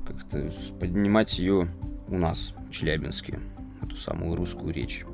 как-то 0.04 0.50
поднимать 0.80 1.38
ее 1.38 1.68
у 2.08 2.18
нас, 2.18 2.54
в 2.68 2.70
Челябинске, 2.72 3.38
эту 3.82 3.96
самую 3.96 4.36
русскую 4.36 4.72
речь. 4.72 5.04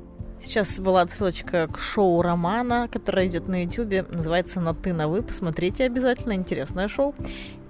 Сейчас 0.41 0.79
была 0.79 1.01
отсылочка 1.01 1.67
к 1.67 1.77
шоу 1.77 2.21
Романа, 2.21 2.87
которое 2.89 3.27
идет 3.27 3.49
на 3.49 3.63
Ютубе, 3.63 4.03
называется 4.03 4.61
«На 4.61 4.73
ты, 4.73 4.93
на 4.93 5.09
вы». 5.09 5.21
Посмотрите 5.21 5.83
обязательно, 5.83 6.33
интересное 6.33 6.87
шоу. 6.87 7.13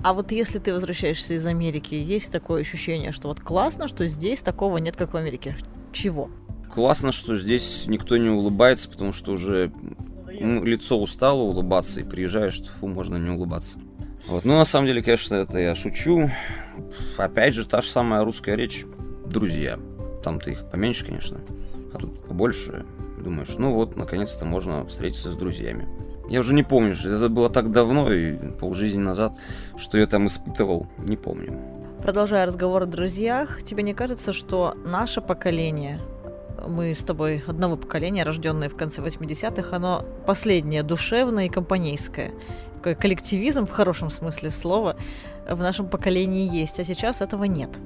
А 0.04 0.14
вот 0.14 0.32
если 0.32 0.60
ты 0.60 0.72
возвращаешься 0.72 1.34
из 1.34 1.46
Америки, 1.48 1.96
есть 1.96 2.32
такое 2.32 2.62
ощущение, 2.62 3.12
что 3.12 3.28
вот 3.30 3.40
классно, 3.40 3.88
что 3.88 4.08
здесь 4.08 4.42
такого 4.44 4.78
нет, 4.78 4.96
как 4.96 5.14
в 5.14 5.18
Америке. 5.18 5.58
Чего? 5.92 6.30
Классно, 6.72 7.12
что 7.12 7.36
здесь 7.38 7.86
никто 7.88 8.18
не 8.18 8.30
улыбается, 8.30 8.88
потому 8.88 9.14
что 9.14 9.32
уже 9.32 9.72
лицо 10.28 11.02
устало 11.02 11.42
улыбаться, 11.42 12.02
и 12.02 12.04
приезжаешь, 12.04 12.62
фу, 12.80 12.88
можно 12.88 13.18
не 13.18 13.32
улыбаться. 13.32 13.80
Вот. 14.28 14.46
Ну, 14.46 14.54
на 14.58 14.66
самом 14.66 14.86
деле, 14.86 15.02
конечно, 15.02 15.34
это 15.34 15.58
я 15.58 15.74
шучу. 15.74 16.30
Опять 17.18 17.56
же, 17.56 17.66
та 17.66 17.82
же 17.82 17.90
самая 17.90 18.24
русская 18.24 18.56
речь. 18.56 18.86
Друзья. 19.26 19.80
Там-то 20.30 20.52
их 20.52 20.64
поменьше, 20.70 21.08
конечно. 21.08 21.40
А 21.92 21.98
тут 21.98 22.24
побольше. 22.28 22.86
Думаешь, 23.18 23.56
ну 23.58 23.74
вот, 23.74 23.96
наконец-то 23.96 24.46
можно 24.46 24.86
встретиться 24.86 25.32
с 25.32 25.36
друзьями. 25.36 25.90
Я 26.30 26.42
уже 26.42 26.54
не 26.54 26.62
помню, 26.62 26.94
что 26.94 27.10
это 27.10 27.30
было 27.30 27.50
так 27.50 27.72
давно 27.72 28.14
и 28.14 28.36
полжизни 28.60 29.00
назад, 29.00 29.40
что 29.76 29.98
я 29.98 30.06
там 30.06 30.28
испытывал, 30.28 30.86
не 31.00 31.18
помню. 31.18 31.60
Продолжая 32.04 32.46
разговор 32.46 32.84
о 32.84 32.86
друзьях, 32.86 33.64
тебе 33.64 33.82
не 33.82 33.96
кажется, 33.96 34.32
что 34.32 34.76
наше 34.86 35.20
поколение 35.20 36.00
мы 36.68 36.94
с 36.94 37.04
тобой 37.04 37.44
одного 37.48 37.76
поколения, 37.76 38.22
рожденные 38.22 38.70
в 38.70 38.78
конце 38.78 39.02
80-х, 39.02 39.76
оно 39.76 40.06
последнее, 40.28 40.84
душевное 40.84 41.48
и 41.48 41.50
компанейское. 41.50 42.34
Такой 42.76 42.94
коллективизм 42.94 43.66
в 43.66 43.72
хорошем 43.72 44.12
смысле 44.12 44.52
слова 44.52 44.96
в 45.50 45.58
нашем 45.58 45.88
поколении 45.88 46.48
есть, 46.56 46.80
а 46.80 46.86
сейчас 46.86 47.22
этого 47.22 47.46
нет. 47.46 47.80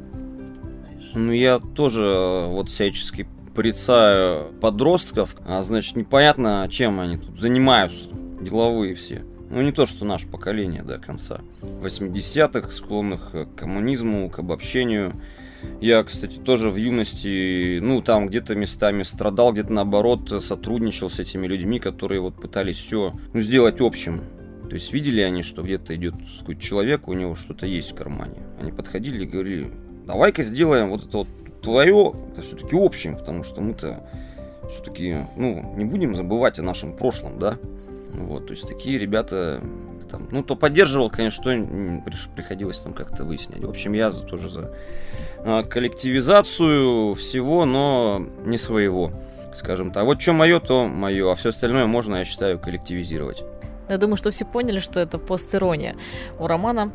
Ну, 1.15 1.32
я 1.32 1.60
тоже 1.60 2.01
э, 2.01 2.48
вот 2.48 2.70
всячески 2.70 3.27
порицаю 3.53 4.51
подростков, 4.60 5.36
а 5.46 5.62
значит, 5.63 5.96
непонятно, 5.96 6.67
чем 6.72 7.00
они 7.00 7.17
тут 7.17 7.39
занимаются, 7.39 8.10
деловые 8.41 8.96
все. 8.96 9.24
Ну, 9.50 9.62
не 9.62 9.72
то, 9.72 9.86
что 9.86 10.05
наше 10.05 10.27
поколение 10.27 10.82
до 10.82 10.98
конца 10.98 11.41
80-х, 11.62 12.72
склонных 12.72 13.32
к 13.32 13.46
коммунизму, 13.55 14.29
к 14.29 14.39
обобщению, 14.39 15.13
я, 15.79 16.03
кстати, 16.03 16.39
тоже 16.39 16.72
в 16.72 16.75
юности, 16.75 17.79
ну, 17.79 18.01
там 18.01 18.27
где-то 18.27 18.55
местами 18.55 19.03
страдал, 19.03 19.53
где-то 19.53 19.72
наоборот 19.72 20.43
сотрудничал 20.43 21.10
с 21.10 21.20
этими 21.20 21.46
людьми, 21.46 21.79
которые 21.79 22.20
вот 22.22 22.36
пытались 22.36 22.77
все 22.77 23.13
ну, 23.34 23.41
сделать 23.41 23.79
общим. 23.79 24.24
То 24.67 24.74
есть 24.74 24.91
видели 24.91 25.22
они, 25.22 25.43
что 25.43 25.62
где-то 25.62 25.96
идет 25.96 26.15
какой-то 26.39 26.62
человек, 26.62 27.08
у 27.08 27.13
него 27.13 27.36
что-то 27.36 27.65
есть 27.67 27.91
в 27.91 27.96
кармане. 27.96 28.39
Они 28.60 28.72
подходили 28.72 29.24
и 29.24 29.27
говорили, 29.27 29.72
давай-ка 30.05 30.43
сделаем 30.43 30.89
вот 30.89 31.05
это 31.07 31.17
вот 31.19 31.27
твое, 31.62 32.13
это 32.33 32.41
все-таки 32.41 32.75
общим, 32.75 33.17
потому 33.17 33.43
что 33.43 33.62
мы-то 33.62 34.03
все-таки, 34.69 35.25
ну, 35.36 35.74
не 35.75 35.86
будем 35.86 36.15
забывать 36.15 36.60
о 36.60 36.63
нашем 36.63 36.95
прошлом, 36.95 37.39
да? 37.39 37.57
Вот, 38.13 38.48
то 38.48 38.51
есть 38.53 38.67
такие 38.67 39.00
ребята 39.00 39.62
там, 40.13 40.27
ну, 40.29 40.43
то 40.43 40.55
поддерживал, 40.55 41.10
конечно, 41.10 41.41
что 41.41 42.29
приходилось 42.36 42.79
там 42.79 42.93
как-то 42.93 43.24
выяснять. 43.24 43.63
В 43.63 43.69
общем, 43.69 43.93
я 43.93 44.12
тоже 44.12 44.48
за 44.48 44.72
а, 45.39 45.63
коллективизацию 45.63 47.15
всего, 47.15 47.65
но 47.65 48.24
не 48.45 48.60
своего, 48.60 49.12
скажем 49.55 49.91
так. 49.91 50.05
Вот 50.05 50.22
что 50.22 50.33
мое, 50.33 50.60
то 50.60 50.86
мое, 50.86 51.31
а 51.31 51.36
все 51.36 51.50
остальное 51.50 51.88
можно, 51.88 52.17
я 52.17 52.25
считаю, 52.25 52.60
коллективизировать. 52.60 53.43
Я 53.89 53.98
думаю, 53.98 54.15
что 54.15 54.29
все 54.29 54.45
поняли, 54.45 54.77
что 54.77 55.00
это 55.00 55.17
постирония 55.17 55.95
у 56.39 56.45
Романа. 56.45 56.91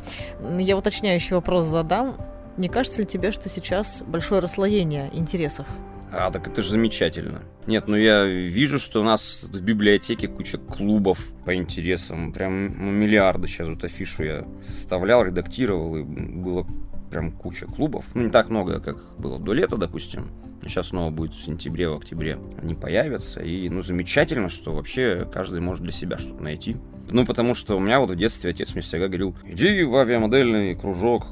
Я 0.57 0.77
уточняющий 0.77 1.35
вопрос 1.35 1.65
задам. 1.65 2.15
Не 2.59 2.67
кажется 2.67 3.01
ли 3.01 3.07
тебе, 3.07 3.31
что 3.31 3.47
сейчас 3.47 4.03
большое 4.05 4.41
расслоение 4.41 5.09
интересов 5.13 5.65
а, 6.11 6.31
так 6.31 6.47
это 6.47 6.63
же 6.63 6.71
замечательно. 6.71 7.43
Нет, 7.67 7.87
ну 7.87 7.95
я 7.95 8.25
вижу, 8.25 8.79
что 8.79 9.01
у 9.01 9.03
нас 9.03 9.43
в 9.43 9.61
библиотеке 9.61 10.27
куча 10.27 10.57
клубов 10.57 11.19
по 11.45 11.55
интересам. 11.55 12.33
Прям 12.33 12.65
ну, 12.65 12.91
миллиарды 12.91 13.47
сейчас 13.47 13.67
вот 13.67 13.83
афишу 13.83 14.23
я 14.23 14.47
составлял, 14.59 15.23
редактировал, 15.23 15.97
и 15.97 16.01
было 16.03 16.65
прям 17.11 17.31
куча 17.31 17.67
клубов. 17.67 18.05
Ну, 18.15 18.23
не 18.23 18.31
так 18.31 18.49
много, 18.49 18.79
как 18.79 18.97
было 19.19 19.37
до 19.37 19.53
лета, 19.53 19.77
допустим. 19.77 20.31
Сейчас 20.63 20.87
снова 20.87 21.11
будет 21.11 21.35
в 21.35 21.43
сентябре, 21.43 21.89
в 21.89 21.97
октябре. 21.97 22.39
Они 22.59 22.73
появятся. 22.73 23.41
И, 23.41 23.69
ну, 23.69 23.83
замечательно, 23.83 24.49
что 24.49 24.73
вообще 24.73 25.29
каждый 25.31 25.61
может 25.61 25.83
для 25.83 25.93
себя 25.93 26.17
что-то 26.17 26.41
найти. 26.41 26.75
Ну, 27.11 27.23
потому 27.23 27.53
что 27.53 27.77
у 27.77 27.79
меня 27.79 27.99
вот 27.99 28.09
в 28.09 28.15
детстве 28.15 28.49
отец 28.49 28.73
мне 28.73 28.81
всегда 28.81 29.07
говорил, 29.07 29.35
иди 29.45 29.83
в 29.83 29.95
авиамодельный 29.95 30.75
кружок, 30.75 31.27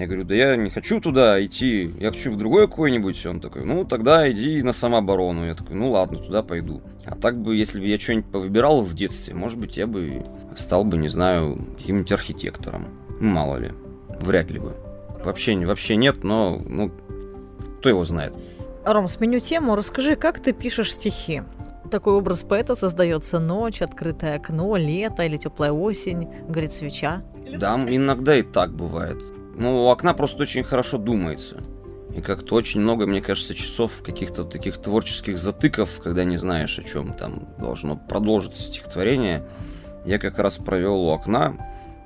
я 0.00 0.06
говорю, 0.06 0.24
да 0.24 0.34
я 0.34 0.56
не 0.56 0.70
хочу 0.70 1.00
туда 1.00 1.44
идти, 1.44 1.92
я 2.00 2.10
хочу 2.10 2.32
в 2.32 2.38
другой 2.38 2.66
какой-нибудь. 2.68 3.24
Он 3.26 3.40
такой, 3.40 3.64
ну 3.64 3.84
тогда 3.84 4.30
иди 4.30 4.62
на 4.62 4.72
самооборону. 4.72 5.46
Я 5.46 5.54
такой, 5.54 5.76
ну 5.76 5.90
ладно, 5.90 6.18
туда 6.18 6.42
пойду. 6.42 6.80
А 7.04 7.14
так 7.14 7.38
бы, 7.38 7.54
если 7.54 7.80
бы 7.80 7.86
я 7.86 7.98
что-нибудь 7.98 8.30
повыбирал 8.30 8.80
в 8.80 8.94
детстве, 8.94 9.34
может 9.34 9.58
быть, 9.58 9.76
я 9.76 9.86
бы 9.86 10.24
стал 10.56 10.84
бы, 10.84 10.96
не 10.96 11.08
знаю, 11.08 11.58
каким-нибудь 11.76 12.12
архитектором. 12.12 12.86
Ну, 13.20 13.30
мало 13.30 13.56
ли. 13.56 13.72
Вряд 14.20 14.50
ли 14.50 14.58
бы. 14.58 14.74
Вообще, 15.22 15.54
вообще 15.66 15.96
нет, 15.96 16.24
но, 16.24 16.62
ну, 16.66 16.90
кто 17.80 17.90
его 17.90 18.04
знает. 18.04 18.34
Ром, 18.84 19.06
сменю 19.08 19.40
тему. 19.40 19.76
Расскажи, 19.76 20.16
как 20.16 20.40
ты 20.40 20.54
пишешь 20.54 20.94
стихи? 20.94 21.42
Такой 21.90 22.14
образ 22.14 22.42
поэта 22.42 22.74
создается 22.74 23.38
ночь, 23.38 23.82
открытое 23.82 24.36
окно, 24.36 24.76
лето 24.76 25.24
или 25.24 25.36
теплая 25.36 25.72
осень, 25.72 26.28
горит 26.48 26.72
свеча. 26.72 27.22
Да, 27.58 27.74
иногда 27.74 28.36
и 28.36 28.42
так 28.42 28.72
бывает. 28.72 29.18
Ну, 29.60 29.84
у 29.84 29.88
окна 29.88 30.14
просто 30.14 30.42
очень 30.42 30.64
хорошо 30.64 30.96
думается. 30.96 31.58
И 32.16 32.22
как-то 32.22 32.54
очень 32.54 32.80
много, 32.80 33.06
мне 33.06 33.20
кажется, 33.20 33.54
часов 33.54 34.02
каких-то 34.02 34.44
таких 34.44 34.78
творческих 34.78 35.36
затыков, 35.36 36.00
когда 36.02 36.24
не 36.24 36.38
знаешь, 36.38 36.78
о 36.78 36.82
чем 36.82 37.12
там 37.12 37.46
должно 37.58 37.94
продолжиться 37.94 38.62
стихотворение. 38.62 39.46
Я 40.06 40.18
как 40.18 40.38
раз 40.38 40.56
провел 40.56 41.02
у 41.02 41.10
окна. 41.10 41.58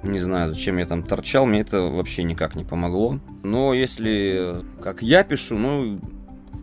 Не 0.02 0.18
знаю, 0.18 0.52
зачем 0.52 0.78
я 0.78 0.86
там 0.86 1.04
торчал, 1.04 1.46
мне 1.46 1.60
это 1.60 1.82
вообще 1.82 2.24
никак 2.24 2.56
не 2.56 2.64
помогло. 2.64 3.20
Но 3.44 3.72
если 3.72 4.62
как 4.82 5.00
я 5.00 5.22
пишу, 5.22 5.56
ну, 5.56 6.00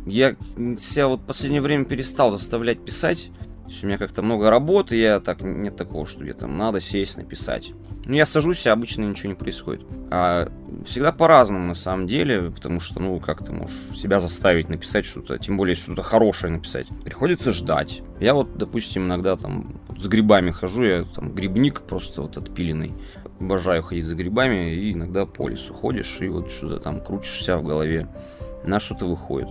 я 0.06 0.36
себя 0.78 1.08
вот 1.08 1.22
в 1.22 1.26
последнее 1.26 1.62
время 1.62 1.86
перестал 1.86 2.32
заставлять 2.32 2.84
писать 2.84 3.32
есть 3.72 3.84
у 3.84 3.88
меня 3.88 3.98
как-то 3.98 4.22
много 4.22 4.50
работы, 4.50 4.96
я 4.96 5.20
так 5.20 5.42
нет 5.42 5.76
такого, 5.76 6.06
что 6.06 6.22
мне 6.22 6.34
там 6.34 6.58
надо 6.58 6.80
сесть, 6.80 7.18
написать. 7.18 7.74
Ну, 8.06 8.16
я 8.16 8.26
сажусь, 8.26 8.66
и 8.66 8.70
обычно 8.70 9.04
ничего 9.04 9.30
не 9.30 9.36
происходит. 9.36 9.86
А 10.10 10.52
всегда 10.86 11.12
по-разному 11.12 11.68
на 11.68 11.74
самом 11.74 12.08
деле, 12.08 12.52
потому 12.52 12.80
что, 12.80 13.00
ну, 13.00 13.20
как 13.20 13.46
ты 13.46 13.52
можешь 13.52 13.76
себя 13.96 14.20
заставить 14.20 14.70
написать 14.70 15.06
что-то, 15.06 15.38
тем 15.38 15.58
более 15.58 15.76
что-то 15.76 16.02
хорошее 16.02 16.54
написать. 16.54 16.88
Приходится 17.04 17.52
ждать. 17.54 18.02
Я 18.20 18.34
вот, 18.34 18.58
допустим, 18.58 19.06
иногда 19.06 19.36
там 19.38 19.80
вот 19.88 20.00
с 20.00 20.08
грибами 20.08 20.52
хожу, 20.52 20.84
я 20.84 21.04
там 21.04 21.34
грибник 21.34 21.82
просто 21.82 22.22
вот 22.22 22.38
отпиленный. 22.38 22.94
Обожаю 23.40 23.84
ходить 23.84 24.06
за 24.06 24.16
грибами, 24.16 24.74
и 24.74 24.94
иногда 24.94 25.26
по 25.26 25.48
лесу 25.48 25.74
ходишь, 25.74 26.18
и 26.20 26.28
вот 26.28 26.52
что-то 26.52 26.80
там 26.80 27.02
крутишься 27.02 27.58
в 27.58 27.64
голове, 27.64 28.08
на 28.64 28.80
что-то 28.80 29.06
выходит. 29.06 29.50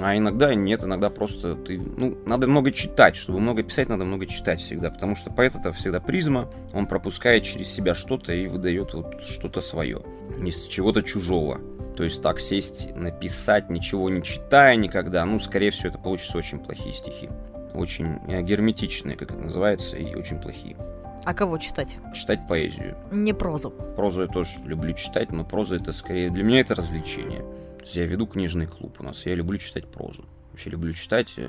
А 0.00 0.16
иногда 0.16 0.54
нет, 0.54 0.84
иногда 0.84 1.10
просто 1.10 1.56
ты... 1.56 1.78
Ну, 1.78 2.16
надо 2.24 2.46
много 2.46 2.70
читать. 2.70 3.16
Чтобы 3.16 3.40
много 3.40 3.62
писать, 3.62 3.88
надо 3.88 4.04
много 4.04 4.26
читать 4.26 4.60
всегда. 4.60 4.90
Потому 4.90 5.16
что 5.16 5.30
поэт 5.30 5.54
это 5.56 5.72
всегда 5.72 6.00
призма. 6.00 6.48
Он 6.72 6.86
пропускает 6.86 7.44
через 7.44 7.68
себя 7.68 7.94
что-то 7.94 8.32
и 8.32 8.46
выдает 8.46 8.94
вот 8.94 9.22
что-то 9.22 9.60
свое. 9.60 10.02
Из 10.38 10.66
чего-то 10.66 11.02
чужого. 11.02 11.60
То 11.96 12.04
есть 12.04 12.22
так 12.22 12.40
сесть, 12.40 12.94
написать, 12.94 13.68
ничего 13.68 14.08
не 14.08 14.22
читая 14.22 14.76
никогда, 14.76 15.24
ну, 15.26 15.38
скорее 15.40 15.70
всего, 15.70 15.88
это 15.88 15.98
получится 15.98 16.38
очень 16.38 16.58
плохие 16.58 16.94
стихи. 16.94 17.28
Очень 17.74 18.18
э, 18.26 18.42
герметичные, 18.42 19.16
как 19.16 19.32
это 19.32 19.42
называется, 19.42 19.96
и 19.96 20.14
очень 20.14 20.40
плохие. 20.40 20.76
А 21.24 21.34
кого 21.34 21.58
читать? 21.58 21.98
Читать 22.14 22.46
поэзию. 22.48 22.96
Не 23.10 23.34
прозу. 23.34 23.70
Прозу 23.70 24.22
я 24.22 24.28
тоже 24.28 24.52
люблю 24.64 24.94
читать, 24.94 25.32
но 25.32 25.44
проза 25.44 25.76
это 25.76 25.92
скорее... 25.92 26.30
Для 26.30 26.42
меня 26.42 26.60
это 26.60 26.74
развлечение. 26.74 27.44
То 27.80 27.84
есть 27.84 27.96
я 27.96 28.04
веду 28.04 28.26
книжный 28.26 28.66
клуб 28.66 28.96
у 29.00 29.02
нас. 29.02 29.24
Я 29.24 29.34
люблю 29.34 29.56
читать 29.56 29.86
прозу. 29.86 30.26
Вообще 30.50 30.68
люблю 30.68 30.92
читать. 30.92 31.32
Э, 31.38 31.48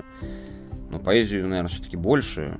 но 0.89 0.97
поэзию, 0.97 1.47
наверное, 1.47 1.69
все-таки 1.69 1.97
больше. 1.97 2.57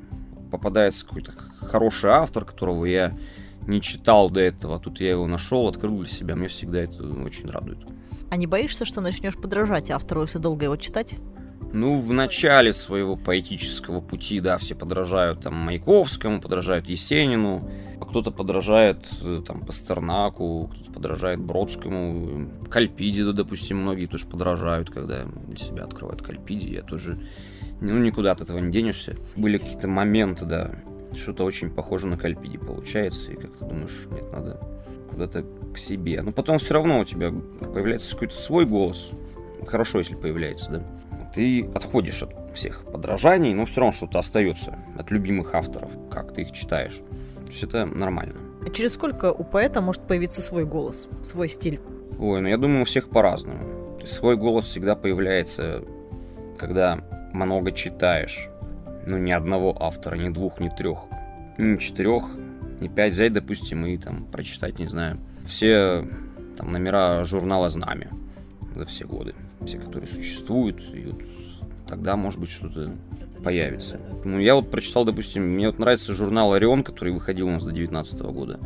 Попадается 0.52 1.06
какой-то 1.06 1.32
хороший 1.32 2.10
автор, 2.10 2.44
которого 2.44 2.86
я 2.86 3.18
не 3.66 3.82
читал 3.82 4.30
до 4.30 4.42
этого. 4.42 4.78
Тут 4.78 5.00
я 5.00 5.12
его 5.12 5.26
нашел, 5.26 5.68
открыл 5.70 6.00
для 6.00 6.10
себя. 6.10 6.36
Мне 6.36 6.50
всегда 6.50 6.82
это 6.82 7.02
очень 7.02 7.50
радует. 7.50 7.80
А 8.30 8.36
не 8.36 8.46
боишься, 8.46 8.84
что 8.84 9.00
начнешь 9.00 9.38
подражать 9.38 9.90
автору, 9.90 10.24
если 10.24 10.38
долго 10.38 10.66
его 10.66 10.76
читать? 10.76 11.16
Ну, 11.74 11.98
в 11.98 12.12
начале 12.12 12.74
своего 12.74 13.16
поэтического 13.16 14.02
пути, 14.02 14.42
да, 14.42 14.58
все 14.58 14.76
подражают 14.76 15.44
там 15.44 15.54
Маяковскому, 15.54 16.42
подражают 16.42 16.90
Есенину, 16.90 17.70
а 18.02 18.06
кто-то 18.06 18.32
подражает 18.32 19.08
э, 19.22 19.44
там 19.46 19.62
Пастернаку, 19.62 20.72
кто-то 20.74 20.92
подражает 20.92 21.40
Бродскому, 21.40 22.50
Кальпиде, 22.68 23.32
допустим, 23.32 23.78
многие 23.78 24.08
тоже 24.08 24.26
подражают, 24.26 24.90
когда 24.90 25.24
для 25.24 25.58
себя 25.58 25.84
открывают 25.84 26.24
Кальпиди, 26.24 26.74
я 26.74 26.82
тоже, 26.82 27.20
ну, 27.80 28.00
никуда 28.00 28.32
от 28.32 28.42
этого 28.42 28.58
не 28.58 28.72
денешься. 28.72 29.16
Были 29.36 29.60
какие-то 29.60 29.88
моменты, 29.88 30.46
да, 30.46 30.72
что-то 31.14 31.44
очень 31.44 31.70
похоже 31.70 32.08
на 32.08 32.18
Кальпиди 32.18 32.58
получается, 32.58 33.32
и 33.32 33.36
как 33.36 33.56
ты 33.56 33.66
думаешь, 33.66 34.08
нет, 34.10 34.32
надо 34.34 34.60
куда-то 35.12 35.46
к 35.72 35.78
себе. 35.78 36.24
Но 36.24 36.32
потом 36.32 36.58
все 36.58 36.74
равно 36.74 37.02
у 37.02 37.06
тебя 37.06 37.32
появляется 37.32 38.14
какой-то 38.14 38.36
свой 38.36 38.66
голос. 38.66 39.12
Хорошо, 39.68 40.00
если 40.00 40.16
появляется, 40.16 40.72
да 40.72 41.02
ты 41.34 41.70
отходишь 41.74 42.24
от 42.24 42.56
всех 42.56 42.84
подражаний, 42.92 43.54
но 43.54 43.66
все 43.66 43.82
равно 43.82 43.94
что-то 43.94 44.20
остается 44.20 44.80
от 44.98 45.12
любимых 45.12 45.54
авторов, 45.54 45.92
как 46.10 46.34
ты 46.34 46.42
их 46.42 46.52
читаешь. 46.52 47.00
То 47.52 47.56
есть 47.56 47.64
это 47.64 47.86
нормально. 47.86 48.36
А 48.66 48.70
через 48.70 48.94
сколько 48.94 49.34
у 49.34 49.44
поэта 49.44 49.82
может 49.82 50.04
появиться 50.04 50.42
свой 50.42 50.64
голос, 50.64 51.10
свой 51.22 51.50
стиль? 51.50 51.82
Ой, 52.18 52.40
ну 52.40 52.48
я 52.48 52.58
думаю, 52.58 52.84
у 52.84 52.86
всех 52.86 53.10
по-разному. 53.10 53.96
То 53.98 54.04
есть 54.04 54.14
свой 54.14 54.38
голос 54.38 54.66
всегда 54.66 54.96
появляется, 54.96 55.84
когда 56.58 57.02
много 57.34 57.74
читаешь. 57.74 58.48
Ну, 59.06 59.18
ни 59.18 59.32
одного 59.32 59.76
автора, 59.78 60.16
ни 60.16 60.30
двух, 60.30 60.62
ни 60.62 60.70
трех, 60.70 61.00
ни 61.58 61.76
четырех, 61.76 62.24
ни 62.80 62.88
пять 62.88 63.14
взять, 63.14 63.34
допустим, 63.34 63.86
и 63.86 63.98
там 63.98 64.26
прочитать, 64.32 64.80
не 64.80 64.88
знаю, 64.88 65.18
все 65.46 66.08
там 66.56 66.72
номера 66.72 67.26
журнала 67.26 67.70
«Знамя» 67.70 68.12
за 68.76 68.86
все 68.86 69.06
годы 69.06 69.36
все, 69.66 69.78
которые 69.78 70.08
существуют, 70.08 70.82
и 70.94 71.06
вот 71.06 71.22
тогда, 71.88 72.16
может 72.16 72.40
быть, 72.40 72.50
что-то 72.50 72.96
появится. 73.44 74.00
Ну, 74.24 74.40
я 74.40 74.56
вот 74.56 74.70
прочитал, 74.72 75.06
допустим, 75.06 75.44
мне 75.44 75.68
вот 75.68 75.80
нравится 75.80 76.14
журнал 76.14 76.54
«Орион», 76.54 76.84
который 76.84 77.14
выходил 77.14 77.48
у 77.48 77.52
нас 77.52 77.64
до 77.64 77.72
19 77.72 78.20
года. 78.22 78.60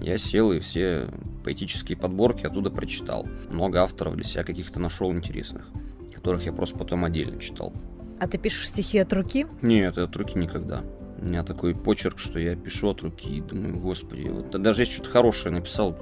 Я 0.00 0.18
сел 0.18 0.52
и 0.52 0.58
все 0.58 1.08
поэтические 1.44 1.96
подборки 1.96 2.46
оттуда 2.46 2.70
прочитал. 2.70 3.26
Много 3.50 3.82
авторов 3.82 4.16
для 4.16 4.24
себя 4.24 4.44
каких-то 4.44 4.80
нашел 4.80 5.12
интересных, 5.12 5.68
которых 6.14 6.44
я 6.44 6.52
просто 6.52 6.78
потом 6.78 7.04
отдельно 7.04 7.40
читал. 7.40 7.72
А 8.20 8.26
ты 8.26 8.38
пишешь 8.38 8.68
стихи 8.68 8.98
от 8.98 9.12
руки? 9.12 9.46
Нет, 9.62 9.98
от 9.98 10.14
руки 10.16 10.38
никогда. 10.38 10.82
У 11.18 11.24
меня 11.24 11.42
такой 11.42 11.74
почерк, 11.74 12.18
что 12.18 12.38
я 12.38 12.56
пишу 12.56 12.90
от 12.90 13.02
руки 13.02 13.38
и 13.38 13.40
думаю, 13.40 13.80
господи, 13.80 14.28
вот 14.28 14.50
даже 14.60 14.82
если 14.82 14.94
что-то 14.94 15.10
хорошее 15.10 15.54
написал, 15.54 15.96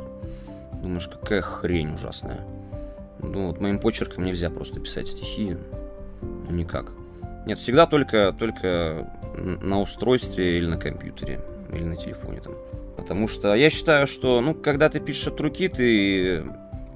думаешь, 0.82 1.08
какая 1.08 1.42
хрень 1.42 1.94
ужасная. 1.94 2.46
Ну, 3.20 3.48
вот 3.48 3.60
моим 3.60 3.78
почерком 3.78 4.24
нельзя 4.24 4.50
просто 4.50 4.80
писать 4.80 5.08
стихи. 5.08 5.56
Ну, 6.22 6.50
никак. 6.50 6.92
Нет, 7.46 7.58
всегда 7.58 7.86
только, 7.86 8.34
только 8.38 9.08
на 9.36 9.80
устройстве 9.80 10.58
или 10.58 10.66
на 10.66 10.76
компьютере, 10.76 11.40
или 11.72 11.84
на 11.84 11.96
телефоне 11.96 12.40
там. 12.40 12.54
Потому 12.96 13.26
что 13.26 13.54
я 13.54 13.70
считаю, 13.70 14.06
что, 14.06 14.40
ну, 14.40 14.54
когда 14.54 14.88
ты 14.88 15.00
пишешь 15.00 15.26
от 15.28 15.40
руки, 15.40 15.68
ты 15.68 16.44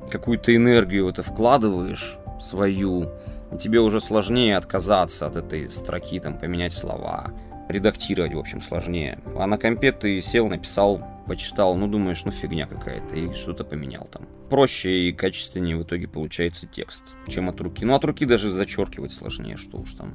какую-то 0.08 0.54
энергию 0.54 1.06
в 1.06 1.08
это 1.08 1.22
вкладываешь, 1.22 2.18
свою, 2.40 3.10
и 3.52 3.56
тебе 3.58 3.80
уже 3.80 4.00
сложнее 4.00 4.56
отказаться 4.56 5.26
от 5.26 5.36
этой 5.36 5.70
строки, 5.70 6.20
там, 6.20 6.38
поменять 6.38 6.72
слова, 6.72 7.32
редактировать, 7.68 8.34
в 8.34 8.38
общем, 8.38 8.62
сложнее. 8.62 9.18
А 9.36 9.46
на 9.46 9.58
компе 9.58 9.92
ты 9.92 10.20
сел, 10.20 10.48
написал 10.48 11.00
почитал, 11.26 11.76
ну 11.76 11.88
думаешь, 11.88 12.24
ну 12.24 12.30
фигня 12.30 12.66
какая-то, 12.66 13.16
и 13.16 13.32
что-то 13.34 13.64
поменял 13.64 14.08
там. 14.10 14.26
Проще 14.48 15.08
и 15.08 15.12
качественнее 15.12 15.76
в 15.76 15.82
итоге 15.82 16.08
получается 16.08 16.66
текст, 16.66 17.04
чем 17.28 17.48
от 17.48 17.60
руки. 17.60 17.84
Ну 17.84 17.94
от 17.94 18.04
руки 18.04 18.24
даже 18.24 18.50
зачеркивать 18.50 19.12
сложнее, 19.12 19.56
что 19.56 19.78
уж 19.78 19.94
там. 19.94 20.14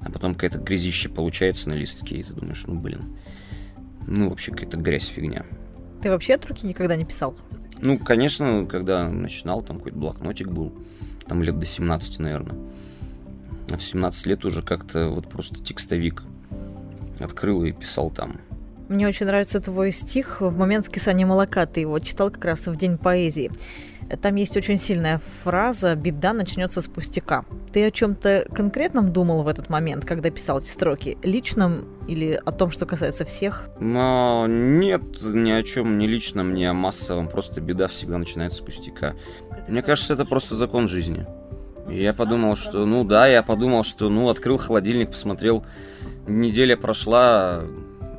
а 0.00 0.10
потом 0.10 0.34
какая-то 0.34 0.58
грязище 0.58 1.08
получается 1.08 1.68
на 1.68 1.74
листке, 1.74 2.16
и 2.16 2.22
ты 2.22 2.32
думаешь, 2.32 2.64
ну 2.66 2.78
блин, 2.78 3.18
ну 4.06 4.28
вообще 4.28 4.52
какая-то 4.52 4.76
грязь, 4.76 5.06
фигня. 5.06 5.46
Ты 6.02 6.10
вообще 6.10 6.34
от 6.34 6.46
руки 6.46 6.66
никогда 6.66 6.96
не 6.96 7.04
писал? 7.04 7.36
Ну, 7.82 7.98
конечно, 7.98 8.66
когда 8.66 9.08
начинал, 9.08 9.62
там 9.62 9.78
какой-то 9.78 9.98
блокнотик 9.98 10.48
был, 10.48 10.74
там 11.26 11.42
лет 11.42 11.58
до 11.58 11.66
17, 11.66 12.18
наверное. 12.18 12.58
А 13.70 13.76
в 13.76 13.82
17 13.82 14.26
лет 14.26 14.44
уже 14.44 14.62
как-то 14.62 15.08
вот 15.08 15.28
просто 15.28 15.62
текстовик 15.62 16.22
открыл 17.20 17.64
и 17.64 17.72
писал 17.72 18.10
там. 18.10 18.40
Мне 18.90 19.06
очень 19.06 19.26
нравится 19.26 19.60
твой 19.60 19.92
стих 19.92 20.40
в 20.40 20.58
момент 20.58 20.84
скисания 20.84 21.24
молока. 21.24 21.64
Ты 21.64 21.78
его 21.78 21.96
читал 22.00 22.28
как 22.28 22.44
раз 22.44 22.66
в 22.66 22.74
День 22.74 22.98
поэзии. 22.98 23.52
Там 24.20 24.34
есть 24.34 24.56
очень 24.56 24.78
сильная 24.78 25.20
фраза 25.44 25.94
«беда 25.94 26.32
начнется 26.32 26.80
с 26.80 26.88
пустяка». 26.88 27.44
Ты 27.72 27.86
о 27.86 27.92
чем-то 27.92 28.46
конкретном 28.52 29.12
думал 29.12 29.44
в 29.44 29.48
этот 29.48 29.68
момент, 29.68 30.04
когда 30.04 30.30
писал 30.30 30.58
эти 30.58 30.66
строки? 30.66 31.16
Личном 31.22 31.84
или 32.08 32.32
о 32.44 32.50
том, 32.50 32.72
что 32.72 32.84
касается 32.84 33.24
всех? 33.24 33.68
Но 33.78 34.46
нет, 34.48 35.02
ни 35.22 35.52
о 35.52 35.62
чем, 35.62 35.96
ни 35.96 36.08
личном, 36.08 36.52
ни 36.52 36.64
о 36.64 36.74
массовом. 36.74 37.28
Просто 37.28 37.60
беда 37.60 37.86
всегда 37.86 38.18
начинается 38.18 38.58
с 38.58 38.64
пустяка. 38.64 39.14
Мне 39.68 39.82
кажется, 39.82 40.14
это 40.14 40.24
просто 40.24 40.56
закон 40.56 40.88
жизни. 40.88 41.26
Я 41.88 42.12
подумал, 42.12 42.56
что, 42.56 42.84
ну 42.86 43.04
да, 43.04 43.28
я 43.28 43.44
подумал, 43.44 43.84
что, 43.84 44.08
ну, 44.08 44.30
открыл 44.30 44.58
холодильник, 44.58 45.12
посмотрел, 45.12 45.64
неделя 46.26 46.76
прошла, 46.76 47.62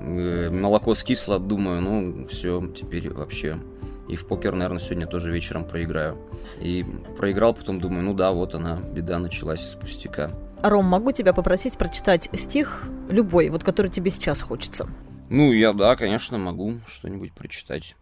молоко 0.01 0.95
скисло, 0.95 1.39
думаю, 1.39 1.81
ну, 1.81 2.27
все, 2.27 2.65
теперь 2.75 3.09
вообще 3.09 3.57
и 4.11 4.17
в 4.17 4.25
покер, 4.25 4.53
наверное, 4.53 4.79
сегодня 4.79 5.07
тоже 5.07 5.31
вечером 5.31 5.65
проиграю. 5.65 6.17
И 6.59 6.85
проиграл, 7.17 7.53
потом 7.53 7.79
думаю, 7.79 8.03
ну 8.03 8.13
да, 8.13 8.33
вот 8.33 8.53
она, 8.53 8.75
беда 8.75 9.19
началась 9.19 9.65
из 9.65 9.75
пустяка. 9.75 10.33
Ром, 10.63 10.85
могу 10.85 11.13
тебя 11.13 11.31
попросить 11.31 11.77
прочитать 11.77 12.29
стих 12.33 12.89
любой, 13.09 13.49
вот 13.49 13.63
который 13.63 13.89
тебе 13.89 14.11
сейчас 14.11 14.41
хочется? 14.41 14.89
Ну, 15.29 15.53
я, 15.53 15.71
да, 15.71 15.95
конечно, 15.95 16.37
могу 16.37 16.79
что-нибудь 16.87 17.31
прочитать. 17.31 17.95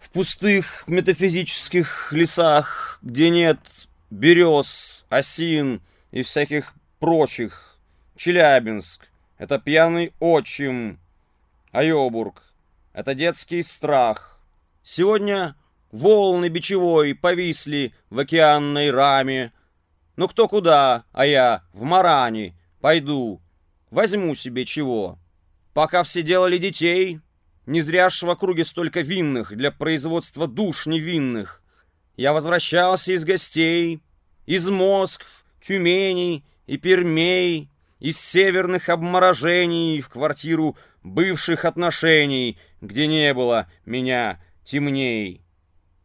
В 0.00 0.10
пустых 0.10 0.82
метафизических 0.88 2.12
лесах, 2.12 2.98
где 3.00 3.30
нет 3.30 3.60
берез, 4.10 5.06
осин 5.08 5.82
и 6.10 6.24
всяких 6.24 6.74
прочих, 6.98 7.78
Челябинск— 8.16 9.08
это 9.38 9.60
пьяный 9.60 10.12
отчим, 10.18 10.98
Айобург— 11.74 12.54
это 12.92 13.16
детский 13.16 13.60
страх, 13.62 14.34
Сегодня 14.84 15.56
волны 15.90 16.48
бичевой 16.48 17.14
повисли 17.14 17.94
в 18.10 18.20
океанной 18.20 18.92
раме. 18.92 19.52
Но 20.16 20.28
кто 20.28 20.46
куда, 20.46 21.04
а 21.10 21.26
я 21.26 21.64
в 21.72 21.82
Маране 21.82 22.54
пойду, 22.80 23.40
возьму 23.90 24.36
себе 24.36 24.66
чего. 24.66 25.18
Пока 25.72 26.04
все 26.04 26.22
делали 26.22 26.58
детей, 26.58 27.20
не 27.66 27.80
зря 27.80 28.10
ж 28.10 28.22
в 28.22 28.30
округе 28.30 28.62
столько 28.64 29.00
винных 29.00 29.56
для 29.56 29.72
производства 29.72 30.46
душ 30.46 30.86
невинных. 30.86 31.62
Я 32.16 32.34
возвращался 32.34 33.12
из 33.12 33.24
гостей, 33.24 34.00
из 34.44 34.68
Москв, 34.68 35.44
Тюменей 35.60 36.44
и 36.66 36.76
Пермей, 36.76 37.70
из 38.00 38.20
северных 38.20 38.90
обморожений 38.90 40.02
в 40.02 40.10
квартиру 40.10 40.76
бывших 41.04 41.64
отношений, 41.64 42.58
где 42.80 43.06
не 43.06 43.32
было 43.32 43.70
меня 43.84 44.40
темней. 44.64 45.44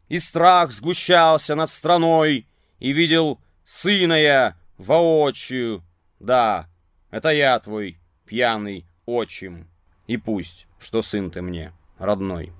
И 0.09 0.19
страх 0.19 0.71
сгущался 0.71 1.55
над 1.55 1.69
страной, 1.69 2.47
и 2.77 2.91
видел 2.91 3.39
сына 3.63 4.13
я 4.13 4.57
воочию. 4.77 5.83
Да, 6.19 6.67
это 7.09 7.29
я 7.29 7.57
твой 7.59 7.99
пьяный 8.25 8.85
отчим. 9.05 9.67
И 10.05 10.17
пусть, 10.17 10.67
что 10.79 11.01
сын 11.01 11.31
ты 11.31 11.41
мне, 11.41 11.71
родной. 11.97 12.51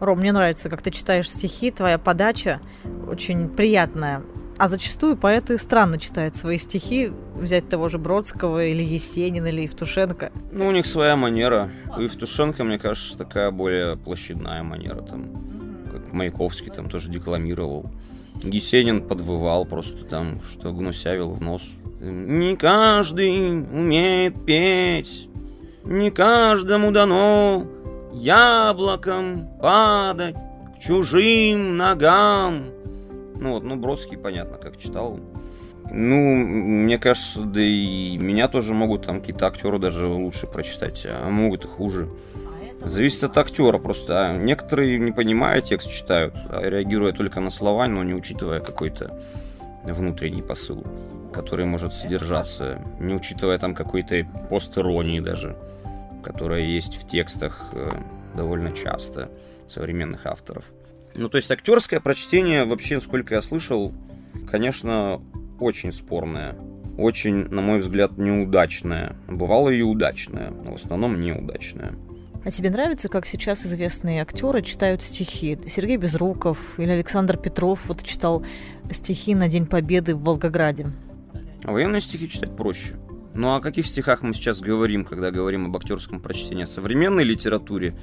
Ром, 0.00 0.18
мне 0.18 0.32
нравится, 0.32 0.68
как 0.68 0.82
ты 0.82 0.90
читаешь 0.90 1.30
стихи, 1.30 1.70
твоя 1.70 1.98
подача 1.98 2.60
очень 3.08 3.48
приятная. 3.48 4.22
А 4.58 4.68
зачастую 4.68 5.16
поэты 5.16 5.58
странно 5.58 5.98
читают 5.98 6.34
свои 6.34 6.56
стихи, 6.56 7.12
взять 7.34 7.68
того 7.68 7.88
же 7.88 7.98
Бродского 7.98 8.64
или 8.64 8.82
Есенина 8.82 9.48
или 9.48 9.62
Евтушенко. 9.62 10.32
Ну, 10.52 10.68
у 10.68 10.70
них 10.72 10.86
своя 10.86 11.14
манера. 11.14 11.70
У 11.94 12.00
Евтушенко, 12.00 12.64
мне 12.64 12.78
кажется, 12.78 13.18
такая 13.18 13.50
более 13.50 13.98
площадная 13.98 14.62
манера. 14.62 15.02
Там, 15.02 15.24
как 15.92 16.12
Маяковский 16.12 16.70
там 16.70 16.88
тоже 16.88 17.10
декламировал. 17.10 17.90
Есенин 18.42 19.02
подвывал 19.02 19.66
просто 19.66 20.04
там, 20.04 20.40
что 20.42 20.72
гнусявил 20.72 21.30
в 21.30 21.42
нос. 21.42 21.62
Не 22.00 22.56
каждый 22.56 23.60
умеет 23.60 24.44
петь, 24.44 25.28
не 25.84 26.10
каждому 26.10 26.92
дано 26.92 27.66
яблоком 28.12 29.48
падать 29.60 30.36
к 30.76 30.80
чужим 30.80 31.76
ногам. 31.76 32.75
Ну 33.38 33.52
вот, 33.52 33.62
ну 33.62 33.76
Бродский, 33.76 34.16
понятно, 34.16 34.56
как 34.56 34.78
читал. 34.78 35.20
Ну, 35.90 36.36
мне 36.36 36.98
кажется, 36.98 37.42
да 37.42 37.60
и 37.60 38.18
меня 38.18 38.48
тоже 38.48 38.74
могут 38.74 39.06
там 39.06 39.20
какие-то 39.20 39.46
актеры 39.46 39.78
даже 39.78 40.06
лучше 40.06 40.46
прочитать, 40.46 41.06
а 41.08 41.28
могут 41.30 41.64
и 41.64 41.68
хуже. 41.68 42.08
Зависит 42.84 43.24
от 43.24 43.38
актера 43.38 43.78
просто. 43.78 44.30
А 44.30 44.36
некоторые, 44.36 44.98
не 44.98 45.12
понимая 45.12 45.60
текст, 45.60 45.90
читают, 45.90 46.34
а 46.50 46.62
реагируя 46.62 47.12
только 47.12 47.40
на 47.40 47.50
слова, 47.50 47.86
но 47.88 48.02
не 48.04 48.14
учитывая 48.14 48.60
какой-то 48.60 49.20
внутренний 49.84 50.42
посыл, 50.42 50.84
который 51.32 51.66
может 51.66 51.94
содержаться, 51.94 52.80
не 53.00 53.14
учитывая 53.14 53.58
там 53.58 53.74
какой-то 53.74 54.26
пост-иронии 54.48 55.20
даже, 55.20 55.56
которая 56.22 56.62
есть 56.62 56.96
в 56.96 57.06
текстах 57.06 57.70
э, 57.72 57.90
довольно 58.36 58.72
часто 58.72 59.30
современных 59.66 60.26
авторов. 60.26 60.64
Ну, 61.18 61.28
то 61.28 61.36
есть 61.36 61.50
актерское 61.50 62.00
прочтение, 62.00 62.64
вообще, 62.64 63.00
сколько 63.00 63.34
я 63.34 63.42
слышал, 63.42 63.92
конечно, 64.50 65.22
очень 65.58 65.92
спорное. 65.92 66.56
Очень, 66.98 67.48
на 67.48 67.60
мой 67.60 67.80
взгляд, 67.80 68.16
неудачное. 68.18 69.16
Бывало 69.28 69.70
и 69.70 69.82
удачное, 69.82 70.50
но 70.50 70.72
в 70.72 70.74
основном 70.76 71.20
неудачное. 71.20 71.94
А 72.44 72.50
тебе 72.50 72.70
нравится, 72.70 73.08
как 73.08 73.26
сейчас 73.26 73.66
известные 73.66 74.22
актеры 74.22 74.62
читают 74.62 75.02
стихи? 75.02 75.58
Сергей 75.66 75.96
Безруков 75.96 76.78
или 76.78 76.90
Александр 76.90 77.36
Петров 77.36 77.86
вот 77.86 78.02
читал 78.04 78.44
стихи 78.90 79.34
на 79.34 79.48
День 79.48 79.66
Победы 79.66 80.14
в 80.14 80.22
Волгограде. 80.22 80.86
А 81.64 81.72
военные 81.72 82.00
стихи 82.00 82.28
читать 82.28 82.56
проще. 82.56 82.94
Ну 83.34 83.54
о 83.54 83.60
каких 83.60 83.86
стихах 83.86 84.22
мы 84.22 84.32
сейчас 84.32 84.60
говорим, 84.60 85.04
когда 85.04 85.30
говорим 85.30 85.66
об 85.66 85.76
актерском 85.76 86.20
прочтении? 86.20 86.62
О 86.62 86.66
современной 86.66 87.24
литературе 87.24 87.96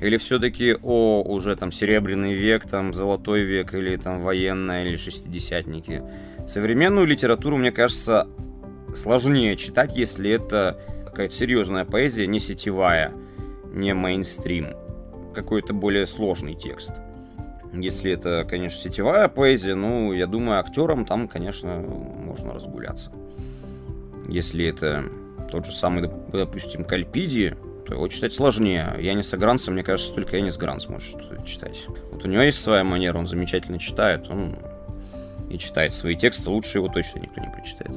или 0.00 0.16
все-таки 0.16 0.76
о 0.82 1.22
уже 1.22 1.56
там 1.56 1.70
серебряный 1.70 2.32
век, 2.32 2.66
там 2.66 2.92
золотой 2.94 3.42
век, 3.42 3.74
или 3.74 3.96
там 3.96 4.20
военная, 4.20 4.86
или 4.86 4.96
шестидесятники. 4.96 6.02
Современную 6.46 7.06
литературу, 7.06 7.58
мне 7.58 7.70
кажется, 7.70 8.26
сложнее 8.94 9.56
читать, 9.56 9.94
если 9.96 10.30
это 10.30 10.80
какая-то 11.04 11.34
серьезная 11.34 11.84
поэзия, 11.84 12.26
не 12.26 12.40
сетевая, 12.40 13.12
не 13.72 13.92
мейнстрим. 13.92 14.68
Какой-то 15.34 15.74
более 15.74 16.06
сложный 16.06 16.54
текст. 16.54 16.92
Если 17.72 18.10
это, 18.10 18.44
конечно, 18.48 18.80
сетевая 18.80 19.28
поэзия, 19.28 19.74
ну, 19.74 20.12
я 20.12 20.26
думаю, 20.26 20.58
актерам 20.58 21.04
там, 21.04 21.28
конечно, 21.28 21.76
можно 21.78 22.52
разгуляться. 22.52 23.12
Если 24.28 24.64
это 24.64 25.04
тот 25.50 25.66
же 25.66 25.72
самый, 25.72 26.10
допустим, 26.32 26.84
Кальпиди, 26.84 27.56
его 27.94 28.08
читать 28.08 28.32
сложнее. 28.32 28.96
Я 29.00 29.14
не 29.14 29.22
Гранцем, 29.36 29.74
мне 29.74 29.82
кажется, 29.82 30.12
только 30.12 30.36
я 30.36 30.42
не 30.42 30.50
с 30.50 30.56
Гранц 30.56 30.86
может 30.88 31.44
читать. 31.46 31.86
Вот 32.12 32.24
у 32.24 32.28
него 32.28 32.42
есть 32.42 32.58
своя 32.58 32.84
манера, 32.84 33.18
он 33.18 33.26
замечательно 33.26 33.78
читает, 33.78 34.28
он 34.28 34.56
и 35.50 35.58
читает 35.58 35.92
свои 35.92 36.16
тексты, 36.16 36.48
лучше 36.50 36.78
его 36.78 36.88
точно 36.88 37.20
никто 37.20 37.40
не 37.40 37.48
прочитает. 37.48 37.90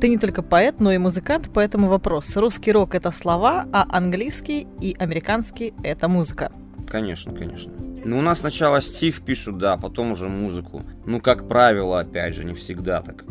Ты 0.00 0.08
не 0.08 0.18
только 0.18 0.42
поэт, 0.42 0.80
но 0.80 0.92
и 0.92 0.98
музыкант, 0.98 1.50
поэтому 1.52 1.88
вопрос. 1.88 2.34
Русский 2.36 2.72
рок— 2.72 2.94
это 2.96 3.10
слова, 3.10 3.66
а 3.72 3.86
английский 3.90 4.66
и 4.80 4.96
американский— 4.98 5.74
это 5.84 6.08
музыка. 6.08 6.50
Конечно, 6.88 7.34
конечно. 7.34 7.72
Ну, 8.02 8.18
у 8.18 8.22
нас 8.22 8.40
сначала 8.40 8.80
стих 8.80 9.20
пишут, 9.20 9.58
да, 9.58 9.76
потом 9.76 10.12
уже 10.12 10.28
музыку. 10.28 10.82
Ну, 11.04 11.20
как 11.20 11.46
правило, 11.46 12.00
опять 12.00 12.34
же, 12.34 12.44
не 12.44 12.54
всегда 12.54 13.02
так. 13.02 13.24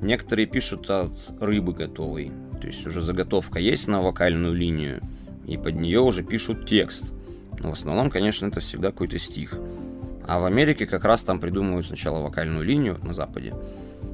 Некоторые 0.00 0.46
пишут 0.46 0.88
от 0.88 1.12
рыбы 1.40 1.74
готовой. 1.74 2.32
То 2.58 2.66
есть 2.66 2.86
уже 2.86 3.02
заготовка 3.02 3.58
есть 3.58 3.86
на 3.86 4.00
вокальную 4.00 4.54
линию, 4.54 5.02
и 5.46 5.56
под 5.56 5.76
нее 5.76 6.00
уже 6.00 6.22
пишут 6.22 6.66
текст. 6.66 7.12
Но 7.58 7.70
в 7.70 7.72
основном, 7.72 8.10
конечно, 8.10 8.46
это 8.46 8.60
всегда 8.60 8.90
какой-то 8.90 9.18
стих. 9.18 9.58
А 10.26 10.38
в 10.38 10.44
Америке 10.44 10.86
как 10.86 11.04
раз 11.04 11.22
там 11.22 11.38
придумывают 11.38 11.86
сначала 11.86 12.20
вокальную 12.20 12.64
линию 12.64 12.98
на 13.02 13.12
Западе. 13.12 13.54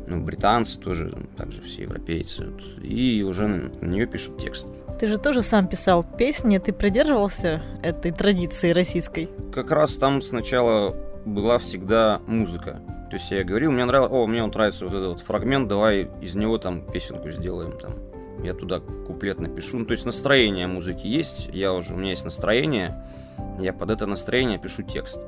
Ну, 0.06 0.22
британцы 0.22 0.78
тоже, 0.78 1.16
также 1.36 1.62
все 1.62 1.82
европейцы. 1.82 2.52
И 2.82 3.24
уже 3.28 3.46
на 3.46 3.86
нее 3.86 4.06
пишут 4.06 4.38
текст. 4.38 4.66
Ты 4.98 5.06
же 5.06 5.18
тоже 5.18 5.40
сам 5.40 5.66
писал 5.66 6.04
песни, 6.04 6.58
ты 6.58 6.72
придерживался 6.72 7.62
этой 7.82 8.10
традиции 8.10 8.70
российской? 8.70 9.28
Как 9.52 9.70
раз 9.70 9.96
там 9.96 10.20
сначала 10.20 10.94
была 11.24 11.58
всегда 11.58 12.20
музыка. 12.26 12.82
То 13.08 13.16
есть 13.16 13.30
я 13.30 13.42
говорил, 13.44 13.72
мне 13.72 13.84
нравилось, 13.84 14.12
о, 14.12 14.26
мне 14.26 14.42
он 14.42 14.50
нравится 14.50 14.84
вот 14.84 14.94
этот 14.94 15.08
вот 15.08 15.20
фрагмент, 15.20 15.68
давай 15.68 16.08
из 16.20 16.34
него 16.34 16.58
там 16.58 16.82
песенку 16.92 17.30
сделаем 17.30 17.72
там 17.78 17.92
я 18.42 18.54
туда 18.54 18.80
куплет 18.80 19.38
напишу. 19.38 19.78
Ну, 19.78 19.84
то 19.84 19.92
есть 19.92 20.04
настроение 20.04 20.66
музыки 20.66 21.06
есть, 21.06 21.48
я 21.52 21.72
уже, 21.72 21.94
у 21.94 21.96
меня 21.96 22.10
есть 22.10 22.24
настроение, 22.24 23.04
я 23.58 23.72
под 23.72 23.90
это 23.90 24.06
настроение 24.06 24.58
пишу 24.58 24.82
текст. 24.82 25.20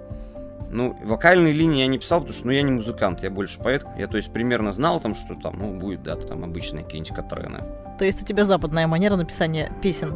Ну, 0.71 0.97
вокальные 1.05 1.53
линии 1.53 1.81
я 1.81 1.87
не 1.87 1.99
писал, 1.99 2.21
потому 2.21 2.35
что 2.35 2.47
ну, 2.47 2.53
я 2.53 2.63
не 2.63 2.71
музыкант, 2.71 3.23
я 3.23 3.31
больше 3.31 3.59
поэт. 3.59 3.85
Я, 3.99 4.07
то 4.07 4.17
есть, 4.17 4.33
примерно 4.33 4.73
знал 4.73 5.01
там, 5.01 5.15
что 5.15 5.35
там, 5.35 5.59
ну, 5.59 5.79
будет, 5.79 6.03
да, 6.03 6.17
там 6.17 6.45
обычные 6.45 6.83
какие-нибудь 6.83 7.15
катрены. 7.15 7.63
То 7.99 8.07
есть 8.07 8.23
у 8.23 8.27
тебя 8.27 8.47
западная 8.47 8.87
манера 8.87 9.17
написания 9.17 9.71
песен? 9.83 10.15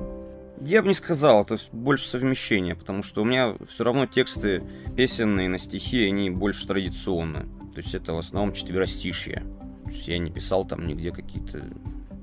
Я 0.62 0.80
бы 0.80 0.88
не 0.88 0.94
сказал, 0.94 1.44
то 1.44 1.54
есть 1.54 1.68
больше 1.72 2.08
совмещение, 2.08 2.74
потому 2.74 3.02
что 3.02 3.20
у 3.20 3.24
меня 3.26 3.54
все 3.68 3.84
равно 3.84 4.06
тексты 4.06 4.62
песенные 4.96 5.50
на 5.50 5.58
стихи, 5.58 6.06
они 6.06 6.30
больше 6.30 6.66
традиционные. 6.66 7.44
То 7.74 7.82
есть 7.82 7.94
это 7.94 8.14
в 8.14 8.18
основном 8.18 8.54
четверостишье. 8.54 9.42
То 9.84 9.90
есть 9.90 10.08
я 10.08 10.16
не 10.16 10.30
писал 10.30 10.64
там 10.64 10.86
нигде 10.86 11.10
какие-то 11.10 11.62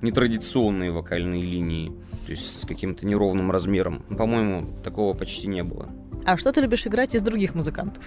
нетрадиционные 0.03 0.91
вокальные 0.91 1.41
линии, 1.41 1.91
то 2.25 2.31
есть 2.31 2.61
с 2.61 2.65
каким-то 2.65 3.05
неровным 3.05 3.49
размером. 3.51 4.03
По-моему, 4.17 4.67
такого 4.83 5.13
почти 5.13 5.47
не 5.47 5.63
было. 5.63 5.89
А 6.25 6.37
что 6.37 6.51
ты 6.51 6.61
любишь 6.61 6.85
играть 6.85 7.15
из 7.15 7.21
других 7.21 7.55
музыкантов? 7.55 8.03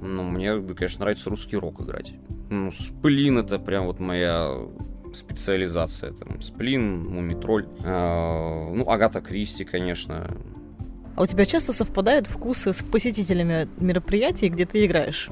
Ну, 0.00 0.22
мне, 0.24 0.60
конечно, 0.74 1.00
нравится 1.00 1.30
русский 1.30 1.56
рок 1.56 1.80
играть. 1.80 2.14
Ну, 2.48 2.72
Сплин 2.72 3.38
это 3.38 3.58
прям 3.58 3.86
вот 3.86 4.00
моя 4.00 4.50
специализация. 5.14 6.12
Там, 6.12 6.40
Сплин, 6.40 7.06
Мумитроль. 7.06 7.68
Э, 7.84 8.72
ну, 8.72 8.88
Агата 8.88 9.20
Кристи, 9.20 9.64
конечно. 9.64 10.30
А 11.16 11.22
у 11.22 11.26
тебя 11.26 11.44
часто 11.44 11.72
совпадают 11.72 12.26
вкусы 12.26 12.72
с 12.72 12.82
посетителями 12.82 13.68
мероприятий, 13.78 14.48
где 14.48 14.64
ты 14.64 14.86
играешь? 14.86 15.28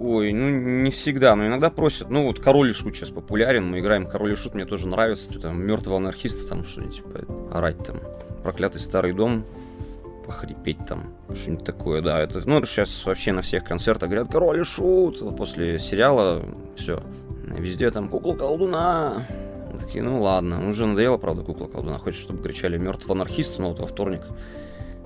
Ой, 0.00 0.32
ну 0.32 0.48
не 0.48 0.90
всегда, 0.90 1.36
но 1.36 1.46
иногда 1.46 1.68
просят. 1.68 2.08
Ну 2.08 2.24
вот 2.24 2.40
Король 2.40 2.70
и 2.70 2.72
Шут 2.72 2.96
сейчас 2.96 3.10
популярен, 3.10 3.70
мы 3.70 3.80
играем 3.80 4.06
Король 4.06 4.32
и 4.32 4.34
Шут, 4.34 4.54
мне 4.54 4.64
тоже 4.64 4.88
нравится. 4.88 5.38
Там 5.38 5.60
мертвого 5.62 5.98
анархиста, 5.98 6.48
там 6.48 6.64
что-нибудь 6.64 6.96
типа 6.96 7.26
орать 7.52 7.84
там. 7.84 8.00
Проклятый 8.42 8.80
старый 8.80 9.12
дом, 9.12 9.44
похрипеть 10.24 10.78
там, 10.88 11.12
что-нибудь 11.34 11.66
такое, 11.66 12.00
да. 12.00 12.18
Это, 12.18 12.40
ну, 12.48 12.64
сейчас 12.64 13.04
вообще 13.04 13.32
на 13.32 13.42
всех 13.42 13.62
концертах 13.62 14.08
говорят 14.08 14.32
Король 14.32 14.60
и 14.60 14.62
Шут. 14.62 15.36
После 15.36 15.78
сериала 15.78 16.42
все. 16.76 17.02
Везде 17.44 17.90
там 17.90 18.08
кукла 18.08 18.32
колдуна. 18.34 19.26
Мы 19.70 19.78
такие, 19.78 20.02
ну 20.02 20.22
ладно, 20.22 20.66
уже 20.66 20.86
надоело, 20.86 21.18
правда, 21.18 21.42
кукла 21.42 21.66
колдуна. 21.66 21.98
Хочешь, 21.98 22.22
чтобы 22.22 22.42
кричали 22.42 22.78
мертвого 22.78 23.16
анархиста, 23.16 23.60
но 23.60 23.68
вот 23.68 23.80
во 23.80 23.86
вторник 23.86 24.22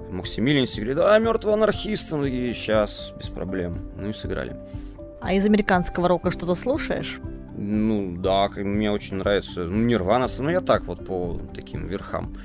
Максимилиан 0.08 0.68
говорит, 0.72 0.96
да, 0.96 1.18
мертвый 1.18 1.54
анархист. 1.54 2.12
Мы 2.12 2.26
такие, 2.26 2.54
сейчас, 2.54 3.12
без 3.18 3.28
проблем. 3.28 3.90
Ну 3.96 4.10
и 4.10 4.12
сыграли. 4.12 4.56
А 5.24 5.32
из 5.32 5.46
американского 5.46 6.06
рока 6.06 6.30
что-то 6.30 6.54
слушаешь? 6.54 7.18
Ну, 7.56 8.14
да, 8.18 8.50
мне 8.56 8.92
очень 8.92 9.16
нравится. 9.16 9.64
Ну, 9.64 9.78
Нирвана, 9.84 10.26
ну, 10.38 10.50
я 10.50 10.60
так 10.60 10.84
вот 10.84 11.06
по 11.06 11.40
таким 11.54 11.86
верхам. 11.88 12.36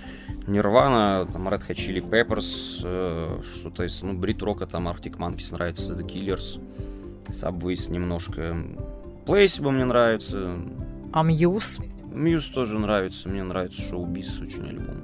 Нирвана, 0.48 1.28
там, 1.30 1.50
Red 1.50 1.68
Hot 1.68 1.76
Chili 1.76 2.02
Peppers, 2.02 2.82
э, 2.86 3.42
что-то 3.44 3.84
из, 3.84 4.02
ну, 4.02 4.14
Брит 4.14 4.42
Рока, 4.42 4.66
там, 4.66 4.88
Arctic 4.88 5.18
Monkeys 5.18 5.54
нравится, 5.54 5.94
The 5.94 6.06
Killers, 6.06 6.62
Subways 7.28 7.92
немножко. 7.92 8.56
Placebo 9.26 9.72
мне 9.72 9.84
нравится. 9.84 10.56
А 11.12 11.24
Muse? 11.24 11.80
Muse 12.14 12.46
тоже 12.48 12.80
нравится, 12.80 13.28
мне 13.28 13.44
нравится 13.44 13.82
Showbiz 13.82 14.40
очень 14.40 14.66
альбом. 14.66 15.04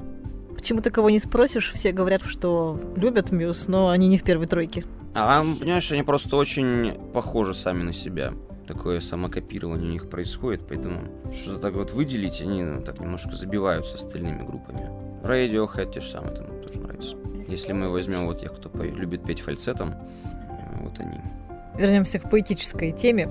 Почему 0.56 0.82
ты 0.82 0.92
кого 0.92 1.10
не 1.10 1.20
спросишь, 1.20 1.74
все 1.74 1.92
говорят, 1.92 2.24
что 2.24 2.80
любят 2.96 3.34
Muse, 3.34 3.68
но 3.68 3.90
они 3.90 4.08
не 4.08 4.18
в 4.18 4.24
первой 4.24 4.48
тройке. 4.48 4.86
А, 5.18 5.42
понимаешь, 5.42 5.90
они 5.94 6.04
просто 6.04 6.36
очень 6.36 6.94
похожи 7.14 7.54
сами 7.54 7.84
на 7.84 7.94
себя. 7.94 8.34
Такое 8.68 9.00
самокопирование 9.00 9.88
у 9.88 9.92
них 9.94 10.10
происходит, 10.10 10.68
поэтому 10.68 11.04
что-то 11.32 11.60
так 11.60 11.74
вот 11.76 11.92
выделить, 11.92 12.42
они 12.42 12.64
ну, 12.64 12.82
так 12.82 13.00
немножко 13.00 13.34
забиваются 13.34 13.96
остальными 13.96 14.46
группами. 14.46 14.90
Radiohead 15.24 15.94
те 15.94 16.02
же 16.02 16.10
самые, 16.10 16.36
там 16.36 16.48
тоже 16.62 16.80
нравится. 16.80 17.16
Если 17.48 17.72
мы 17.72 17.90
возьмем 17.90 18.26
вот 18.26 18.42
тех, 18.42 18.54
кто 18.54 18.70
любит 18.84 19.24
петь 19.24 19.40
фальцетом, 19.40 19.96
вот 20.82 21.00
они. 21.00 21.22
Вернемся 21.78 22.20
к 22.20 22.30
поэтической 22.30 22.92
теме. 22.92 23.30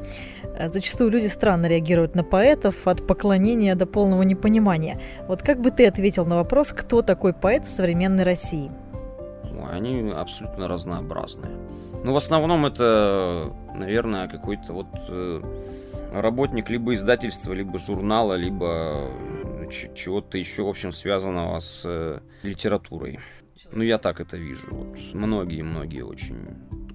Э, 0.57 0.71
зачастую 0.73 1.11
люди 1.11 1.27
странно 1.27 1.67
реагируют 1.67 2.15
на 2.15 2.25
поэтов 2.25 2.87
от 2.87 3.07
поклонения 3.07 3.75
до 3.75 3.85
полного 3.85 4.23
непонимания. 4.23 4.99
Вот 5.29 5.43
как 5.43 5.61
бы 5.61 5.71
ты 5.71 5.87
ответил 5.87 6.25
на 6.25 6.37
вопрос, 6.37 6.73
кто 6.73 7.03
такой 7.03 7.35
поэт 7.35 7.67
в 7.67 7.71
современной 7.71 8.25
России? 8.25 8.71
Они 9.71 10.11
абсолютно 10.11 10.69
разнообразные. 10.69 11.64
Ну, 12.05 12.13
в 12.13 12.17
основном 12.17 12.67
это, 12.67 13.51
наверное, 13.75 14.29
какой-то 14.29 14.75
вот 14.75 14.89
э, 15.09 15.41
работник 16.13 16.69
либо 16.69 16.93
издательства, 16.95 17.55
либо 17.55 17.79
журнала, 17.79 18.35
либо 18.35 19.11
чего-то 19.71 20.37
еще, 20.37 20.65
в 20.65 20.69
общем, 20.69 20.93
связанного 20.93 21.59
с 21.61 21.83
э, 21.87 22.21
литературой. 22.43 23.21
Ну, 23.73 23.83
я 23.83 23.97
так 23.97 24.21
это 24.21 24.37
вижу. 24.37 24.67
Вот 24.71 24.99
многие-многие 25.15 26.03
очень 26.03 26.47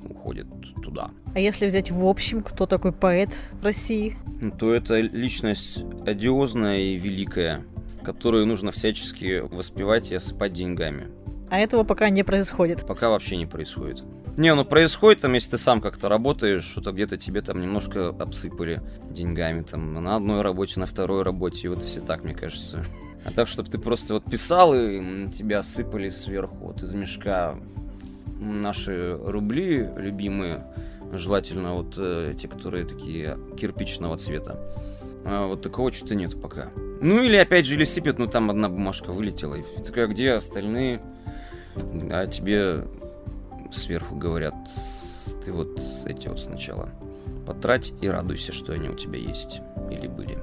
уходят 0.08 0.46
туда. 0.84 1.10
А 1.34 1.40
если 1.40 1.66
взять 1.66 1.90
в 1.90 2.06
общем, 2.06 2.44
кто 2.44 2.68
такой 2.68 2.92
поэт 2.92 3.36
в 3.54 3.64
России? 3.64 4.16
Ну, 4.40 4.52
то 4.52 4.72
это 4.72 5.00
личность 5.00 5.84
одиозная 6.06 6.82
и 6.82 6.98
великая, 6.98 7.66
которую 8.04 8.46
нужно 8.46 8.72
всячески 8.72 9.40
воспевать 9.40 10.12
и 10.12 10.16
осыпать 10.16 10.54
деньгами. 10.54 11.08
А 11.50 11.60
этого 11.60 11.84
пока 11.84 12.10
не 12.10 12.24
происходит. 12.24 12.86
Пока 12.86 13.10
вообще 13.10 13.38
не 13.38 13.48
происходит. 13.48 14.04
Не, 14.38 14.56
ну 14.56 14.66
происходит 14.66 15.22
там, 15.22 15.34
если 15.34 15.52
ты 15.52 15.58
сам 15.58 15.82
как-то 15.82 16.10
работаешь, 16.10 16.64
что-то 16.64 16.92
где-то 16.92 17.18
тебе 17.18 17.42
там 17.42 17.62
немножко 17.62 18.10
обсыпали 18.10 18.82
деньгами, 19.10 19.64
там, 19.64 19.94
на 19.94 20.16
одной 20.16 20.42
работе, 20.42 20.80
на 20.80 20.86
второй 20.86 21.24
работе, 21.24 21.62
и 21.64 21.68
вот 21.68 21.84
все 21.84 22.00
так, 22.00 22.24
мне 22.24 22.34
кажется. 22.34 22.86
А 23.26 23.32
так, 23.32 23.50
чтобы 23.50 23.70
ты 23.70 23.78
просто 23.78 24.14
вот 24.14 24.24
писал, 24.24 24.74
и 24.74 25.30
тебя 25.30 25.62
сыпали 25.62 26.10
сверху, 26.10 26.56
вот 26.68 26.82
из 26.82 26.94
мешка 26.94 27.56
наши 28.40 29.18
рубли 29.22 29.90
любимые, 29.98 30.66
желательно 31.12 31.74
вот 31.74 31.96
э, 31.98 32.34
те, 32.40 32.48
которые 32.48 32.86
такие 32.86 33.38
кирпичного 33.60 34.18
цвета. 34.18 34.58
А 35.26 35.48
вот 35.48 35.62
такого 35.62 35.92
что-то 35.92 36.16
нет 36.16 36.42
пока. 36.42 36.70
Ну 37.02 37.22
или 37.22 37.36
опять 37.36 37.66
же, 37.66 37.76
или 37.76 37.84
сыпят, 37.84 38.20
ну 38.20 38.28
там 38.28 38.50
одна 38.50 38.70
бумажка 38.70 39.12
вылетела, 39.12 39.56
и 39.56 39.64
такая, 39.84 40.08
где 40.08 40.32
остальные? 40.32 41.02
А 42.12 42.26
тебе 42.26 42.86
сверху 43.72 44.16
говорят, 44.16 44.56
ты 45.44 45.52
вот 45.52 45.82
эти 46.06 46.28
вот 46.28 46.40
сначала 46.40 46.90
потрать 47.46 47.94
и 48.02 48.08
радуйся, 48.08 48.52
что 48.52 48.74
они 48.74 48.90
у 48.90 48.96
тебя 48.96 49.18
есть 49.18 49.62
или 49.92 50.08
были. 50.08 50.38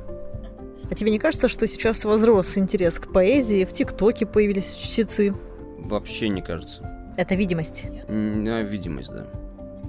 А 0.91 0.95
тебе 0.95 1.11
не 1.11 1.19
кажется, 1.19 1.49
что 1.49 1.67
сейчас 1.67 2.05
возрос 2.05 2.57
интерес 2.59 2.99
к 2.99 3.13
поэзии, 3.13 3.65
в 3.65 3.73
ТикТоке 3.73 4.27
появились 4.27 4.75
чтецы? 4.75 5.35
Вообще 5.79 6.29
не 6.29 6.43
кажется. 6.43 7.13
Это 7.17 7.35
видимость? 7.35 7.87
А, 8.09 8.63
видимость, 8.63 9.11
да. 9.11 9.27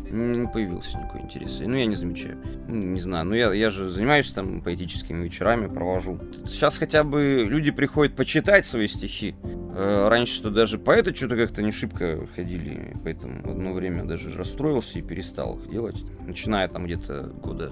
Не 0.10 0.48
появился 0.48 0.98
никакой 0.98 1.22
интерес. 1.22 1.60
Ну, 1.60 1.76
я 1.76 1.86
не 1.86 1.96
замечаю. 1.96 2.38
Не 2.68 3.00
знаю. 3.00 3.26
Ну, 3.26 3.36
я, 3.36 3.54
я 3.54 3.70
же 3.70 3.90
занимаюсь 3.90 4.32
там 4.32 4.62
поэтическими 4.62 5.24
вечерами, 5.24 5.68
провожу. 5.68 6.18
Сейчас 6.46 6.78
хотя 6.78 7.04
бы 7.04 7.46
люди 7.48 7.72
приходят 7.72 8.16
почитать 8.16 8.66
свои 8.66 8.88
стихи. 8.88 9.36
Э, 9.78 10.08
раньше 10.08 10.34
что 10.34 10.50
даже 10.50 10.80
поэты 10.80 11.14
что-то 11.14 11.36
как-то 11.36 11.62
не 11.62 11.72
шибко 11.72 12.26
ходили, 12.36 12.98
поэтому 13.04 13.44
в 13.44 13.52
одно 13.52 13.74
время 13.74 14.06
даже 14.06 14.36
расстроился 14.36 14.98
и 14.98 15.04
перестал 15.04 15.60
их 15.60 15.70
делать. 15.70 16.04
Начиная 16.26 16.68
там 16.68 16.86
где-то 16.86 17.32
года 17.44 17.72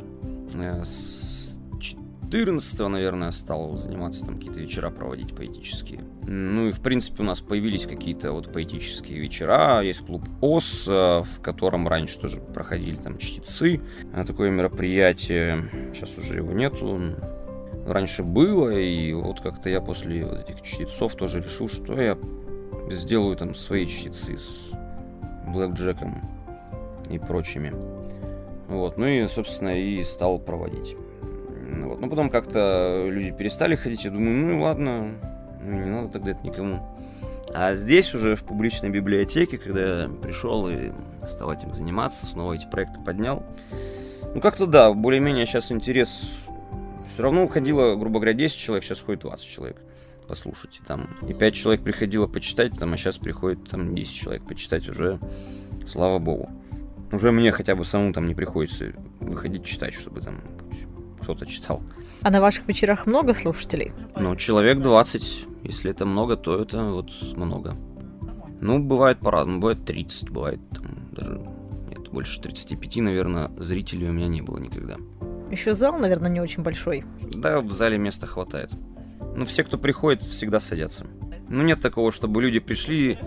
э, 0.54 0.84
с 0.84 1.58
14 1.82 2.80
наверное, 2.90 3.32
стал 3.32 3.76
заниматься 3.76 4.24
там 4.24 4.36
какие-то 4.36 4.60
вечера 4.60 4.92
проводить 4.92 5.36
поэтические. 5.36 6.02
Ну 6.28 6.68
и, 6.68 6.72
в 6.72 6.80
принципе, 6.80 7.24
у 7.24 7.26
нас 7.26 7.42
появились 7.42 7.88
какие-то 7.88 8.34
вот 8.34 8.54
поэтические 8.54 9.20
вечера. 9.20 9.82
Есть 9.82 10.06
клуб 10.06 10.22
ОС, 10.42 10.86
э, 10.88 11.24
в 11.24 11.42
котором 11.42 11.88
раньше 11.88 12.20
тоже 12.20 12.40
проходили 12.40 12.98
там 12.98 13.18
чтецы. 13.18 13.82
Такое 14.28 14.52
мероприятие. 14.52 15.92
Сейчас 15.92 16.20
уже 16.20 16.36
его 16.36 16.54
нету. 16.54 17.02
Раньше 17.86 18.24
было, 18.24 18.70
и 18.72 19.14
вот 19.14 19.42
как-то 19.42 19.70
я 19.70 19.80
после 19.80 20.26
вот 20.26 20.50
этих 20.50 20.62
чтецов 20.64 21.16
тоже 21.16 21.40
решил, 21.40 21.70
что 21.70 22.00
я 22.02 22.18
сделаю 22.90 23.36
там 23.36 23.54
свои 23.54 23.86
чтецы 23.86 24.38
с 24.38 24.72
Блэк 25.48 25.74
Джеком 25.74 26.22
и 27.10 27.20
прочими. 27.20 27.74
Вот, 28.68 28.98
ну 28.98 29.06
и, 29.06 29.28
собственно, 29.28 29.80
и 29.80 30.04
стал 30.04 30.40
проводить. 30.40 30.96
Вот. 31.84 32.00
Но 32.00 32.10
потом 32.10 32.30
как-то 32.30 33.08
люди 33.08 33.32
перестали 33.32 33.76
ходить, 33.76 34.06
я 34.06 34.12
думаю, 34.12 34.36
ну 34.36 34.62
ладно, 34.62 35.12
ну 35.62 35.80
не 35.80 35.90
надо 35.90 36.10
тогда 36.10 36.32
это 36.32 36.46
никому. 36.46 36.80
А 37.54 37.76
здесь 37.76 38.14
уже 38.16 38.36
в 38.36 38.44
публичной 38.44 38.90
библиотеке, 38.90 39.58
когда 39.58 40.04
я 40.04 40.10
пришел 40.10 40.68
и 40.70 40.92
стал 41.30 41.54
этим 41.54 41.74
заниматься, 41.74 42.26
снова 42.26 42.54
эти 42.54 42.66
проекты 42.66 43.00
поднял, 43.00 43.44
ну 44.34 44.42
как-то 44.42 44.66
да, 44.66 44.92
более-менее 44.92 45.46
сейчас 45.46 45.72
интерес 45.72 46.32
все 47.16 47.24
равно 47.24 47.46
уходило, 47.46 47.96
грубо 47.96 48.20
говоря, 48.20 48.34
10 48.34 48.58
человек, 48.58 48.84
сейчас 48.84 49.00
ходит 49.00 49.22
20 49.22 49.48
человек 49.48 49.78
послушать. 50.28 50.82
Там, 50.86 51.08
и 51.26 51.34
5 51.34 51.56
человек 51.56 51.82
приходило 51.82 52.28
почитать, 52.28 52.78
там, 52.78 52.92
а 52.92 52.98
сейчас 52.98 53.18
приходит 53.18 53.70
там 53.70 53.96
10 53.96 54.14
человек 54.14 54.44
почитать 54.44 54.90
уже, 54.90 55.18
слава 55.86 56.20
богу. 56.20 56.50
Уже 57.14 57.32
мне 57.32 57.54
хотя 57.54 57.74
бы 57.78 57.86
самому 57.86 58.12
там 58.12 58.26
не 58.26 58.36
приходится 58.36 58.92
выходить 59.22 59.64
читать, 59.64 59.94
чтобы 59.94 60.20
там 60.20 60.42
кто-то 61.22 61.46
читал. 61.46 61.82
А 62.22 62.32
на 62.32 62.42
ваших 62.42 62.68
вечерах 62.68 63.08
много 63.08 63.34
слушателей? 63.34 63.94
Ну, 64.20 64.36
человек 64.36 64.80
20. 64.80 65.48
Если 65.64 65.92
это 65.92 66.06
много, 66.06 66.36
то 66.36 66.62
это 66.62 66.84
вот 66.84 67.10
много. 67.38 67.78
Ну, 68.60 68.80
бывает 68.80 69.20
по-разному. 69.20 69.62
Бывает 69.62 69.86
30, 69.86 70.32
бывает 70.32 70.60
там, 70.72 70.86
даже 71.14 71.42
нет, 71.90 72.10
больше 72.10 72.42
35, 72.42 72.98
наверное, 72.98 73.52
зрителей 73.58 74.10
у 74.10 74.12
меня 74.12 74.28
не 74.28 74.42
было 74.42 74.58
никогда. 74.58 74.98
Еще 75.52 75.74
зал, 75.74 75.98
наверное, 75.98 76.30
не 76.30 76.42
очень 76.42 76.64
большой. 76.64 77.04
Да, 77.22 77.62
в 77.62 77.72
зале 77.72 77.98
места 77.98 78.28
хватает. 78.28 78.72
Ну, 79.36 79.46
все, 79.46 79.64
кто 79.64 79.78
приходит, 79.78 80.24
всегда 80.24 80.60
садятся. 80.60 81.06
Ну, 81.50 81.62
нет 81.62 81.82
такого, 81.82 82.12
чтобы 82.12 82.42
люди 82.42 82.60
пришли, 82.60 83.20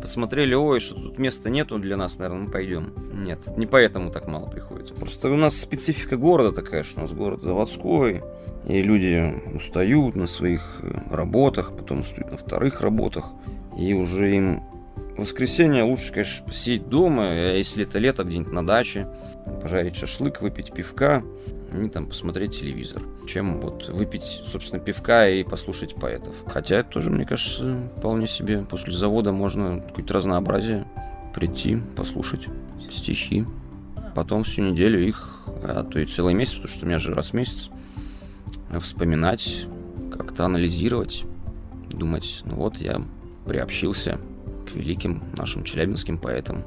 посмотрели, 0.00 0.54
ой, 0.54 0.80
что 0.80 0.94
тут 0.94 1.18
места 1.18 1.50
нету 1.50 1.78
для 1.78 1.96
нас, 1.96 2.18
наверное, 2.18 2.44
мы 2.44 2.50
пойдем. 2.50 2.92
Нет, 3.12 3.56
не 3.56 3.66
поэтому 3.66 4.10
так 4.10 4.26
мало 4.26 4.46
приходит. 4.46 4.94
Просто 4.94 5.30
у 5.30 5.36
нас 5.36 5.56
специфика 5.56 6.16
города 6.16 6.52
такая, 6.52 6.82
что 6.82 7.00
у 7.00 7.02
нас 7.02 7.12
город 7.12 7.42
заводской, 7.42 8.22
и 8.66 8.82
люди 8.82 9.34
устают 9.54 10.16
на 10.16 10.26
своих 10.26 10.80
э, 10.82 11.14
работах, 11.14 11.76
потом 11.76 12.00
устают 12.00 12.30
на 12.30 12.36
вторых 12.36 12.80
работах, 12.80 13.26
и 13.78 13.94
уже 13.94 14.34
им 14.34 14.62
воскресенье 15.16 15.82
лучше, 15.82 16.12
конечно, 16.12 16.46
посидеть 16.46 16.88
дома, 16.88 17.26
а 17.28 17.54
если 17.54 17.84
это 17.84 17.98
лето, 17.98 18.24
где-нибудь 18.24 18.52
на 18.52 18.66
даче, 18.66 19.06
пожарить 19.62 19.96
шашлык, 19.96 20.40
выпить 20.40 20.72
пивка, 20.72 21.22
и 21.74 21.88
там 21.88 22.06
посмотреть 22.06 22.58
телевизор, 22.58 23.02
чем 23.26 23.60
вот 23.60 23.88
выпить, 23.88 24.42
собственно, 24.46 24.82
пивка 24.82 25.28
и 25.28 25.44
послушать 25.44 25.94
поэтов. 25.94 26.34
Хотя 26.46 26.76
это 26.76 26.90
тоже, 26.90 27.10
мне 27.10 27.24
кажется, 27.24 27.88
вполне 27.96 28.26
себе 28.26 28.62
после 28.62 28.92
завода 28.92 29.32
можно 29.32 29.80
какое-то 29.80 30.14
разнообразие 30.14 30.86
прийти, 31.34 31.78
послушать 31.96 32.48
стихи, 32.90 33.44
потом 34.14 34.44
всю 34.44 34.62
неделю 34.62 35.06
их, 35.06 35.42
а 35.62 35.84
то 35.84 35.98
и 35.98 36.06
целый 36.06 36.34
месяц, 36.34 36.54
потому 36.54 36.68
что 36.68 36.86
у 36.86 36.88
меня 36.88 36.98
же 36.98 37.14
раз 37.14 37.30
в 37.30 37.34
месяц, 37.34 37.70
вспоминать, 38.80 39.66
как-то 40.10 40.44
анализировать, 40.44 41.24
думать, 41.90 42.42
ну 42.44 42.56
вот 42.56 42.78
я 42.78 43.00
приобщился 43.46 44.18
к 44.68 44.74
великим 44.74 45.22
нашим 45.36 45.64
челябинским 45.64 46.18
поэтам. 46.18 46.64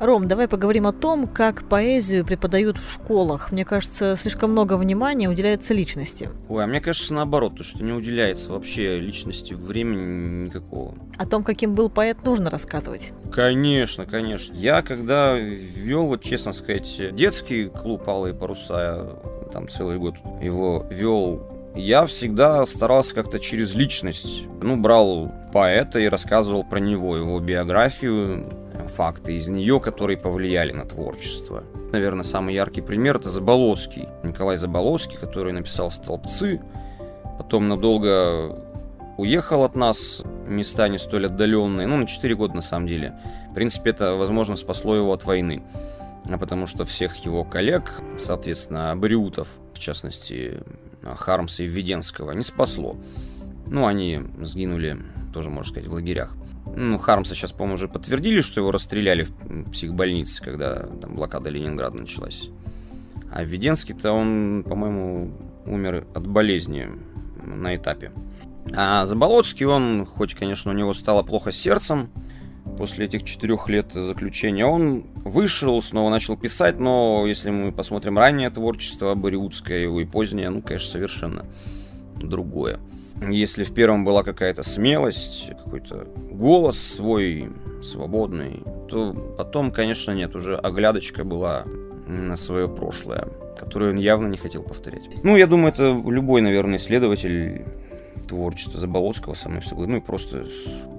Ром, 0.00 0.28
давай 0.28 0.46
поговорим 0.46 0.86
о 0.86 0.92
том, 0.92 1.26
как 1.26 1.68
поэзию 1.68 2.24
преподают 2.24 2.78
в 2.78 2.92
школах. 2.92 3.50
Мне 3.50 3.64
кажется, 3.64 4.14
слишком 4.16 4.52
много 4.52 4.76
внимания 4.76 5.28
уделяется 5.28 5.74
личности. 5.74 6.30
Ой, 6.48 6.62
а 6.62 6.66
мне 6.68 6.80
кажется 6.80 7.12
наоборот, 7.14 7.56
то, 7.56 7.64
что 7.64 7.82
не 7.82 7.92
уделяется 7.92 8.50
вообще 8.50 9.00
личности 9.00 9.54
времени 9.54 10.46
никакого. 10.46 10.94
О 11.16 11.26
том, 11.26 11.42
каким 11.42 11.74
был 11.74 11.90
поэт, 11.90 12.18
нужно 12.24 12.48
рассказывать. 12.48 13.12
Конечно, 13.32 14.06
конечно. 14.06 14.54
Я 14.54 14.82
когда 14.82 15.36
вел, 15.36 16.06
вот 16.06 16.22
честно 16.22 16.52
сказать, 16.52 17.14
детский 17.14 17.66
клуб 17.68 18.08
«Алые 18.08 18.34
паруса», 18.34 19.18
там 19.52 19.68
целый 19.68 19.98
год 19.98 20.14
его 20.40 20.86
вел 20.90 21.58
я 21.74 22.06
всегда 22.06 22.66
старался 22.66 23.14
как-то 23.14 23.38
через 23.38 23.74
личность. 23.74 24.44
Ну, 24.60 24.76
брал 24.76 25.32
поэта 25.52 26.00
и 26.00 26.08
рассказывал 26.08 26.64
про 26.64 26.78
него, 26.80 27.16
его 27.16 27.38
биографию, 27.38 28.50
факты 28.98 29.36
из 29.36 29.48
нее, 29.48 29.78
которые 29.78 30.18
повлияли 30.18 30.72
на 30.72 30.84
творчество. 30.84 31.62
Наверное, 31.92 32.24
самый 32.24 32.52
яркий 32.52 32.80
пример 32.80 33.18
это 33.18 33.30
Заболоцкий. 33.30 34.08
Николай 34.24 34.56
Заболоцкий, 34.56 35.16
который 35.16 35.52
написал 35.52 35.92
«Столбцы», 35.92 36.60
потом 37.38 37.68
надолго 37.68 38.60
уехал 39.16 39.62
от 39.62 39.76
нас, 39.76 40.24
места 40.48 40.88
не 40.88 40.98
столь 40.98 41.26
отдаленные, 41.26 41.86
ну, 41.86 41.96
на 41.96 42.08
4 42.08 42.34
года 42.34 42.56
на 42.56 42.60
самом 42.60 42.88
деле. 42.88 43.14
В 43.52 43.54
принципе, 43.54 43.90
это, 43.90 44.16
возможно, 44.16 44.56
спасло 44.56 44.96
его 44.96 45.12
от 45.12 45.24
войны. 45.24 45.62
А 46.28 46.36
потому 46.36 46.66
что 46.66 46.84
всех 46.84 47.24
его 47.24 47.44
коллег, 47.44 48.02
соответственно, 48.16 48.96
Бриутов, 48.96 49.60
в 49.74 49.78
частности, 49.78 50.58
Хармса 51.04 51.62
и 51.62 51.66
Введенского, 51.66 52.32
не 52.32 52.42
спасло. 52.42 52.96
Ну, 53.68 53.86
они 53.86 54.20
сгинули, 54.40 54.98
тоже, 55.32 55.50
можно 55.50 55.70
сказать, 55.70 55.88
в 55.88 55.94
лагерях. 55.94 56.34
Ну, 56.80 56.96
Хармса 56.96 57.34
сейчас, 57.34 57.50
по-моему, 57.50 57.74
уже 57.74 57.88
подтвердили, 57.88 58.40
что 58.40 58.60
его 58.60 58.70
расстреляли 58.70 59.24
в 59.24 59.70
психбольнице, 59.72 60.40
когда 60.40 60.86
там 61.00 61.16
блокада 61.16 61.50
Ленинграда 61.50 61.96
началась. 61.96 62.50
А 63.32 63.42
Введенский-то 63.42 64.12
он, 64.12 64.62
по-моему, 64.64 65.32
умер 65.66 66.06
от 66.14 66.24
болезни 66.24 66.88
на 67.44 67.74
этапе. 67.74 68.12
А 68.76 69.06
Заболоцкий, 69.06 69.66
он, 69.66 70.06
хоть, 70.06 70.34
конечно, 70.34 70.70
у 70.70 70.74
него 70.74 70.94
стало 70.94 71.24
плохо 71.24 71.50
с 71.50 71.56
сердцем, 71.56 72.10
после 72.76 73.06
этих 73.06 73.24
четырех 73.24 73.68
лет 73.68 73.92
заключения, 73.92 74.64
он 74.64 75.02
вышел, 75.24 75.82
снова 75.82 76.10
начал 76.10 76.36
писать, 76.36 76.78
но 76.78 77.24
если 77.26 77.50
мы 77.50 77.72
посмотрим 77.72 78.16
раннее 78.16 78.50
творчество 78.50 79.16
Бориутское, 79.16 79.80
его 79.80 80.00
и 80.00 80.04
позднее, 80.04 80.48
ну, 80.50 80.62
конечно, 80.62 80.92
совершенно 80.92 81.44
другое. 82.22 82.78
Если 83.26 83.64
в 83.64 83.72
первом 83.72 84.04
была 84.04 84.22
какая-то 84.22 84.62
смелость, 84.62 85.50
какой-то 85.64 86.06
голос 86.30 86.78
свой 86.78 87.50
свободный, 87.82 88.62
то 88.88 89.12
потом, 89.36 89.70
конечно, 89.70 90.12
нет, 90.12 90.34
уже 90.34 90.56
оглядочка 90.56 91.24
была 91.24 91.64
на 92.06 92.36
свое 92.36 92.68
прошлое, 92.68 93.28
которое 93.58 93.90
он 93.90 93.96
явно 93.96 94.28
не 94.28 94.36
хотел 94.36 94.62
повторять. 94.62 95.02
Ну, 95.22 95.36
я 95.36 95.46
думаю, 95.46 95.72
это 95.72 96.00
любой, 96.06 96.40
наверное, 96.40 96.78
исследователь 96.78 97.64
творчества 98.28 98.78
Заболоцкого 98.78 99.34
со 99.34 99.48
мной 99.48 99.62
согласен. 99.62 99.92
Ну 99.92 99.98
и 99.98 100.00
просто 100.00 100.46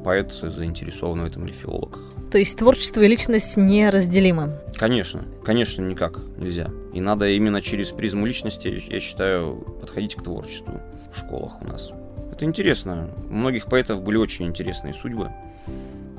поэт 0.03 0.34
заинтересован 0.34 1.21
в 1.21 1.25
этом 1.25 1.45
или 1.45 1.53
филолог. 1.53 1.99
То 2.32 2.38
есть 2.38 2.58
творчество 2.58 3.01
и 3.01 3.08
личность 3.08 3.55
неразделимы? 3.58 4.60
Конечно, 4.75 5.23
конечно, 5.43 5.82
никак 5.84 6.19
нельзя. 6.38 6.69
И 6.93 7.01
надо 7.01 7.29
именно 7.29 7.62
через 7.62 7.89
призму 7.89 8.25
личности, 8.25 8.67
я 8.89 8.99
считаю, 8.99 9.55
подходить 9.79 10.15
к 10.15 10.23
творчеству 10.23 10.82
в 11.13 11.17
школах 11.17 11.62
у 11.62 11.67
нас. 11.67 11.91
Это 12.39 12.45
интересно. 12.45 13.10
У 13.30 13.34
многих 13.34 13.65
поэтов 13.65 14.02
были 14.02 14.15
очень 14.15 14.45
интересные 14.45 14.93
судьбы. 14.93 15.30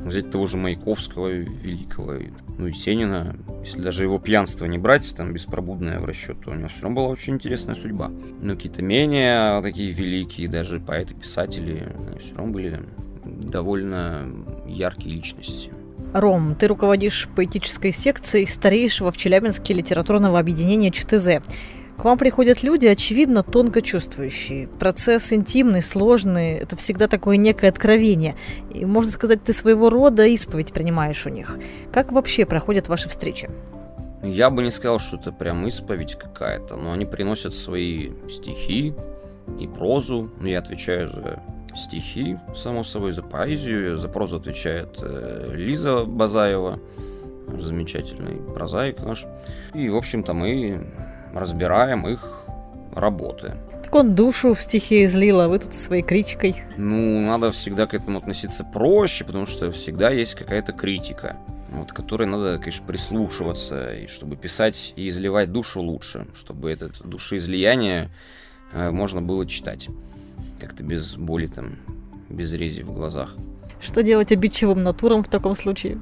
Взять 0.04 0.30
того 0.30 0.46
же 0.46 0.58
Маяковского 0.58 1.28
великого, 1.28 2.16
ну 2.58 2.66
и 2.66 2.72
Сенина. 2.72 3.36
Если 3.64 3.80
даже 3.80 4.02
его 4.02 4.18
пьянство 4.18 4.66
не 4.66 4.76
брать, 4.76 5.14
там, 5.16 5.32
беспробудное 5.32 5.98
в 5.98 6.04
расчет, 6.04 6.36
то 6.44 6.50
у 6.50 6.54
него 6.54 6.68
все 6.68 6.82
равно 6.82 7.00
была 7.00 7.08
очень 7.08 7.36
интересная 7.36 7.74
судьба. 7.74 8.10
Ну, 8.42 8.54
какие-то 8.54 8.82
менее 8.82 9.62
такие 9.62 9.90
великие, 9.92 10.46
даже 10.46 10.78
поэты-писатели, 10.78 11.88
они 12.10 12.18
все 12.18 12.34
равно 12.34 12.52
были 12.52 12.80
довольно 13.24 14.30
яркие 14.66 15.14
личности. 15.14 15.72
Ром, 16.12 16.54
ты 16.54 16.68
руководишь 16.68 17.30
поэтической 17.34 17.92
секцией 17.92 18.46
старейшего 18.46 19.10
в 19.10 19.16
Челябинске 19.16 19.72
литературного 19.72 20.38
объединения 20.38 20.90
ЧТЗ. 20.90 21.40
К 22.00 22.04
вам 22.04 22.16
приходят 22.16 22.62
люди, 22.62 22.86
очевидно, 22.86 23.42
тонко 23.42 23.82
чувствующие. 23.82 24.68
Процесс 24.68 25.34
интимный, 25.34 25.82
сложный, 25.82 26.54
это 26.54 26.74
всегда 26.74 27.08
такое 27.08 27.36
некое 27.36 27.68
откровение. 27.68 28.36
И, 28.72 28.86
можно 28.86 29.10
сказать, 29.10 29.44
ты 29.44 29.52
своего 29.52 29.90
рода 29.90 30.24
исповедь 30.24 30.72
принимаешь 30.72 31.26
у 31.26 31.28
них. 31.28 31.58
Как 31.92 32.10
вообще 32.10 32.46
проходят 32.46 32.88
ваши 32.88 33.10
встречи? 33.10 33.50
Я 34.22 34.48
бы 34.48 34.62
не 34.62 34.70
сказал, 34.70 34.98
что 34.98 35.18
это 35.18 35.30
прям 35.30 35.66
исповедь 35.66 36.14
какая-то, 36.14 36.76
но 36.76 36.92
они 36.92 37.04
приносят 37.04 37.54
свои 37.54 38.12
стихи 38.30 38.94
и 39.60 39.66
прозу. 39.66 40.30
Я 40.40 40.60
отвечаю 40.60 41.10
за 41.10 41.42
стихи, 41.76 42.38
само 42.56 42.82
собой, 42.82 43.12
за 43.12 43.22
поэзию. 43.22 43.98
За 43.98 44.08
прозу 44.08 44.36
отвечает 44.36 44.96
э, 45.02 45.50
Лиза 45.52 46.06
Базаева, 46.06 46.80
замечательный 47.58 48.36
прозаик 48.54 49.00
наш. 49.00 49.26
И, 49.74 49.90
в 49.90 49.96
общем-то, 49.96 50.32
мы 50.32 50.86
разбираем 51.34 52.06
их 52.08 52.44
работы. 52.94 53.54
Так 53.82 53.94
он 53.94 54.14
душу 54.14 54.54
в 54.54 54.60
стихе 54.60 55.04
излил, 55.04 55.40
а 55.40 55.48
вы 55.48 55.58
тут 55.58 55.74
со 55.74 55.80
своей 55.80 56.02
критикой. 56.02 56.62
Ну, 56.76 57.26
надо 57.26 57.50
всегда 57.50 57.86
к 57.86 57.94
этому 57.94 58.18
относиться 58.18 58.64
проще, 58.64 59.24
потому 59.24 59.46
что 59.46 59.72
всегда 59.72 60.10
есть 60.10 60.34
какая-то 60.34 60.72
критика, 60.72 61.36
вот, 61.70 61.92
которой 61.92 62.28
надо, 62.28 62.58
конечно, 62.58 62.86
прислушиваться, 62.86 63.94
и 63.94 64.06
чтобы 64.06 64.36
писать 64.36 64.92
и 64.96 65.08
изливать 65.08 65.50
душу 65.50 65.80
лучше, 65.80 66.26
чтобы 66.36 66.70
это 66.70 66.90
душеизлияние 67.04 68.10
э, 68.72 68.90
можно 68.90 69.22
было 69.22 69.46
читать. 69.46 69.88
Как-то 70.60 70.82
без 70.82 71.16
боли 71.16 71.46
там, 71.46 71.76
без 72.28 72.52
рези 72.52 72.82
в 72.82 72.92
глазах. 72.92 73.34
Что 73.80 74.02
делать 74.02 74.30
обидчивым 74.30 74.82
натурам 74.82 75.24
в 75.24 75.28
таком 75.28 75.54
случае? 75.56 75.98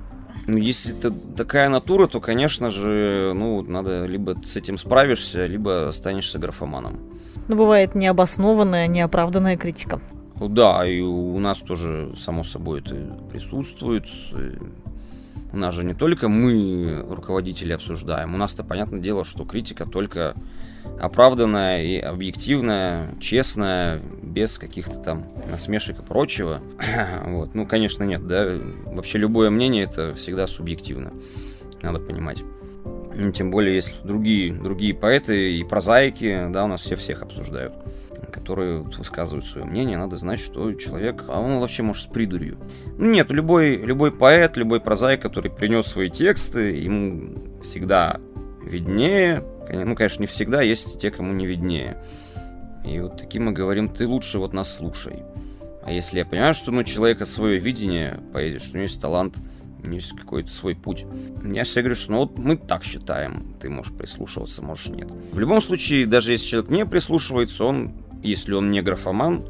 Ну, 0.48 0.56
если 0.56 0.96
это 0.96 1.12
такая 1.36 1.68
натура, 1.68 2.06
то, 2.06 2.22
конечно 2.22 2.70
же, 2.70 3.32
ну, 3.34 3.62
надо 3.62 4.06
либо 4.06 4.34
с 4.42 4.56
этим 4.56 4.78
справишься, 4.78 5.44
либо 5.44 5.88
останешься 5.88 6.38
графоманом. 6.38 7.00
Но 7.48 7.54
бывает 7.54 7.94
необоснованная, 7.94 8.86
неоправданная 8.86 9.58
критика. 9.58 10.00
Ну 10.40 10.48
да, 10.48 10.86
и 10.86 11.00
у 11.02 11.38
нас 11.38 11.58
тоже, 11.58 12.14
само 12.16 12.44
собой, 12.44 12.80
это 12.80 12.94
присутствует. 13.30 14.06
У 15.52 15.56
нас 15.58 15.74
же 15.74 15.84
не 15.84 15.92
только 15.92 16.30
мы, 16.30 17.04
руководители, 17.10 17.74
обсуждаем. 17.74 18.34
У 18.34 18.38
нас-то, 18.38 18.64
понятное 18.64 19.00
дело, 19.00 19.26
что 19.26 19.44
критика 19.44 19.84
только 19.84 20.34
оправданная 21.00 21.82
и 21.82 21.98
объективная, 21.98 23.08
честная, 23.20 24.00
без 24.22 24.58
каких-то 24.58 24.98
там 24.98 25.26
насмешек 25.50 26.00
и 26.00 26.02
прочего. 26.02 26.60
вот. 27.26 27.54
Ну, 27.54 27.66
конечно, 27.66 28.04
нет, 28.04 28.26
да. 28.26 28.58
Вообще 28.86 29.18
любое 29.18 29.50
мнение 29.50 29.84
это 29.84 30.14
всегда 30.14 30.46
субъективно. 30.46 31.12
Надо 31.82 32.00
понимать. 32.00 32.38
Тем 33.34 33.50
более, 33.50 33.74
есть 33.74 34.02
другие, 34.04 34.52
другие 34.52 34.94
поэты 34.94 35.58
и 35.58 35.64
прозаики, 35.64 36.46
да, 36.50 36.64
у 36.64 36.68
нас 36.68 36.82
все 36.82 36.94
всех 36.94 37.22
обсуждают 37.22 37.74
которые 38.30 38.80
высказывают 38.80 39.46
свое 39.46 39.66
мнение, 39.66 39.98
надо 39.98 40.16
знать, 40.16 40.40
что 40.40 40.72
человек, 40.74 41.24
а 41.28 41.40
он 41.40 41.60
вообще 41.60 41.82
может 41.82 42.04
с 42.04 42.06
придурью. 42.06 42.58
Ну, 42.96 43.10
нет, 43.10 43.30
любой, 43.30 43.76
любой 43.76 44.12
поэт, 44.12 44.56
любой 44.56 44.80
прозаик, 44.80 45.22
который 45.22 45.50
принес 45.50 45.86
свои 45.86 46.10
тексты, 46.10 46.76
ему 46.76 47.60
всегда 47.62 48.20
виднее. 48.62 49.44
Ну, 49.72 49.94
конечно, 49.94 50.22
не 50.22 50.26
всегда, 50.26 50.62
есть 50.62 51.00
те, 51.00 51.10
кому 51.10 51.32
не 51.32 51.46
виднее. 51.46 51.98
И 52.84 53.00
вот 53.00 53.18
таким 53.18 53.46
мы 53.46 53.52
говорим, 53.52 53.88
ты 53.88 54.06
лучше 54.06 54.38
вот 54.38 54.52
нас 54.52 54.74
слушай. 54.74 55.22
А 55.84 55.92
если 55.92 56.18
я 56.18 56.26
понимаю, 56.26 56.54
что 56.54 56.70
ну, 56.70 56.84
человека 56.84 57.24
свое 57.24 57.58
видение 57.58 58.20
поэзии, 58.32 58.58
что 58.58 58.70
у 58.70 58.74
него 58.74 58.82
есть 58.82 59.00
талант, 59.00 59.36
у 59.82 59.86
него 59.86 59.94
есть 59.94 60.12
какой-то 60.12 60.50
свой 60.50 60.74
путь. 60.74 61.06
Я 61.42 61.64
всегда 61.64 61.82
говорю, 61.82 61.94
что 61.94 62.12
ну 62.12 62.18
вот 62.18 62.38
мы 62.38 62.56
так 62.56 62.84
считаем, 62.84 63.54
ты 63.60 63.68
можешь 63.68 63.92
прислушиваться, 63.92 64.62
можешь 64.62 64.88
нет. 64.88 65.08
В 65.32 65.38
любом 65.38 65.60
случае, 65.62 66.06
даже 66.06 66.32
если 66.32 66.46
человек 66.46 66.70
не 66.70 66.86
прислушивается, 66.86 67.64
он, 67.64 67.92
если 68.22 68.54
он 68.54 68.70
не 68.70 68.82
графоман, 68.82 69.48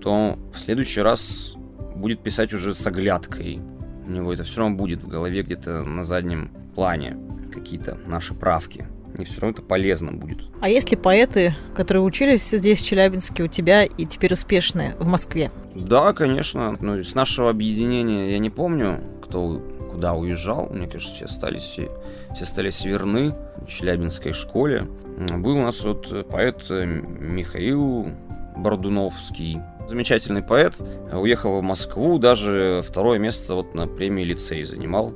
то 0.00 0.38
в 0.52 0.58
следующий 0.58 1.00
раз 1.00 1.54
будет 1.94 2.22
писать 2.22 2.52
уже 2.52 2.74
с 2.74 2.86
оглядкой. 2.86 3.60
У 4.06 4.10
него 4.10 4.32
это 4.32 4.44
все 4.44 4.60
равно 4.60 4.76
будет 4.76 5.02
в 5.02 5.08
голове 5.08 5.42
где-то 5.42 5.82
на 5.84 6.02
заднем 6.02 6.50
плане 6.74 7.16
какие-то 7.52 7.98
наши 8.06 8.34
правки. 8.34 8.86
И 9.18 9.24
все 9.24 9.40
равно 9.40 9.54
это 9.54 9.62
полезно 9.62 10.12
будет. 10.12 10.38
А 10.60 10.68
есть 10.68 10.90
ли 10.90 10.96
поэты, 10.96 11.54
которые 11.74 12.02
учились 12.02 12.48
здесь, 12.48 12.80
в 12.80 12.86
Челябинске, 12.86 13.42
у 13.42 13.46
тебя 13.46 13.84
и 13.84 14.04
теперь 14.06 14.32
успешные 14.32 14.94
в 14.98 15.06
Москве? 15.06 15.50
Да, 15.74 16.12
конечно. 16.12 16.76
Ну, 16.80 17.02
с 17.04 17.14
нашего 17.14 17.50
объединения 17.50 18.32
я 18.32 18.38
не 18.38 18.50
помню, 18.50 19.00
кто 19.22 19.62
куда 19.90 20.14
уезжал. 20.14 20.68
Мне 20.70 20.86
кажется, 20.86 21.14
все 21.14 21.24
остались, 21.26 21.62
все, 21.62 21.90
все 22.34 22.44
остались 22.44 22.84
верны 22.84 23.34
в 23.66 23.68
Челябинской 23.68 24.32
школе. 24.32 24.88
Был 25.36 25.56
у 25.56 25.62
нас 25.62 25.84
вот 25.84 26.28
поэт 26.28 26.68
Михаил 26.70 28.08
Бордуновский. 28.56 29.60
Замечательный 29.88 30.42
поэт. 30.42 30.80
Уехал 31.12 31.60
в 31.60 31.62
Москву, 31.62 32.18
даже 32.18 32.82
второе 32.86 33.18
место 33.18 33.54
вот 33.54 33.74
на 33.74 33.86
премии 33.86 34.24
лицей 34.24 34.64
занимал. 34.64 35.12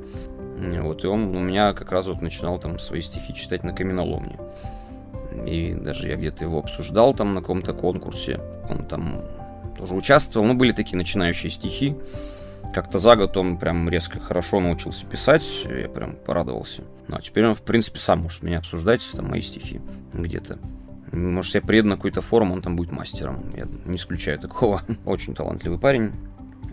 Вот, 0.57 1.04
и 1.04 1.07
он 1.07 1.36
у 1.36 1.40
меня 1.40 1.74
как 1.74 1.92
раз 1.92 2.07
вот 2.07 2.22
начинал 2.22 2.59
там 2.59 2.78
свои 2.78 3.02
стихи 3.02 3.34
читать 3.34 3.62
на 3.62 3.72
каменоломне. 3.74 4.36
И 5.46 5.74
даже 5.74 6.09
я 6.09 6.16
где-то 6.16 6.44
его 6.44 6.59
обсуждал 6.59 7.12
там 7.12 7.34
на 7.34 7.40
каком-то 7.42 7.74
конкурсе. 7.74 8.40
Он 8.70 8.86
там 8.86 9.22
тоже 9.76 9.94
участвовал. 9.94 10.46
Ну, 10.46 10.54
были 10.54 10.72
такие 10.72 10.96
начинающие 10.96 11.50
стихи. 11.50 11.94
Как-то 12.72 12.98
за 12.98 13.16
год 13.16 13.36
он 13.36 13.59
прям 13.59 13.88
резко 13.88 14.18
хорошо 14.18 14.61
научился 14.61 15.04
писать. 15.04 15.44
Я 15.68 15.88
прям 15.88 16.16
порадовался. 16.16 16.82
Ну, 17.09 17.16
а 17.16 17.20
теперь 17.20 17.46
он, 17.46 17.54
в 17.54 17.62
принципе, 17.62 17.98
сам 17.98 18.20
может 18.20 18.42
меня 18.42 18.59
обсуждать, 18.59 19.07
там, 19.14 19.28
мои 19.28 19.42
стихи 19.42 19.80
где-то. 20.14 20.59
Может, 21.12 21.54
я 21.54 21.61
приеду 21.61 21.88
на 21.88 21.96
какую-то 21.96 22.22
форум, 22.22 22.52
он 22.52 22.62
там 22.62 22.74
будет 22.76 22.92
мастером. 22.92 23.52
Я 23.57 23.68
не 23.84 23.96
исключаю 23.96 24.38
такого. 24.38 24.82
Очень 25.04 25.34
талантливый 25.34 25.78
парень. 25.78 26.12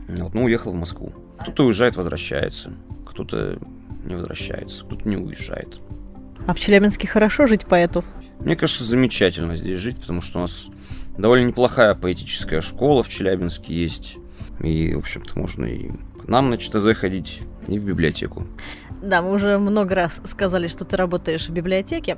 Вот, 0.07 0.33
ну, 0.33 0.45
уехал 0.45 0.71
в 0.71 0.75
Москву. 0.75 1.11
Кто-то 1.39 1.65
уезжает, 1.65 1.97
возвращается 1.97 2.71
кто-то 3.13 3.59
не 4.05 4.15
возвращается, 4.15 4.85
кто-то 4.85 5.07
не 5.07 5.17
уезжает. 5.17 5.79
А 6.45 6.53
в 6.53 6.59
Челябинске 6.59 7.07
хорошо 7.07 7.47
жить 7.47 7.65
поэту? 7.65 8.03
Мне 8.39 8.55
кажется, 8.55 8.83
замечательно 8.83 9.55
здесь 9.55 9.79
жить, 9.79 9.99
потому 9.99 10.21
что 10.21 10.39
у 10.39 10.41
нас 10.41 10.65
довольно 11.17 11.47
неплохая 11.47 11.95
поэтическая 11.95 12.61
школа 12.61 13.03
в 13.03 13.09
Челябинске 13.09 13.73
есть. 13.73 14.17
И, 14.59 14.93
в 14.93 14.99
общем-то, 14.99 15.37
можно 15.39 15.65
и 15.65 15.91
к 16.21 16.27
нам 16.27 16.49
на 16.49 16.57
ЧТЗ 16.57 16.93
ходить, 16.95 17.41
и 17.67 17.79
в 17.79 17.85
библиотеку. 17.85 18.45
Да, 19.03 19.21
мы 19.21 19.33
уже 19.33 19.57
много 19.57 19.95
раз 19.95 20.21
сказали, 20.23 20.67
что 20.67 20.85
ты 20.85 20.95
работаешь 20.95 21.49
в 21.49 21.51
библиотеке. 21.51 22.17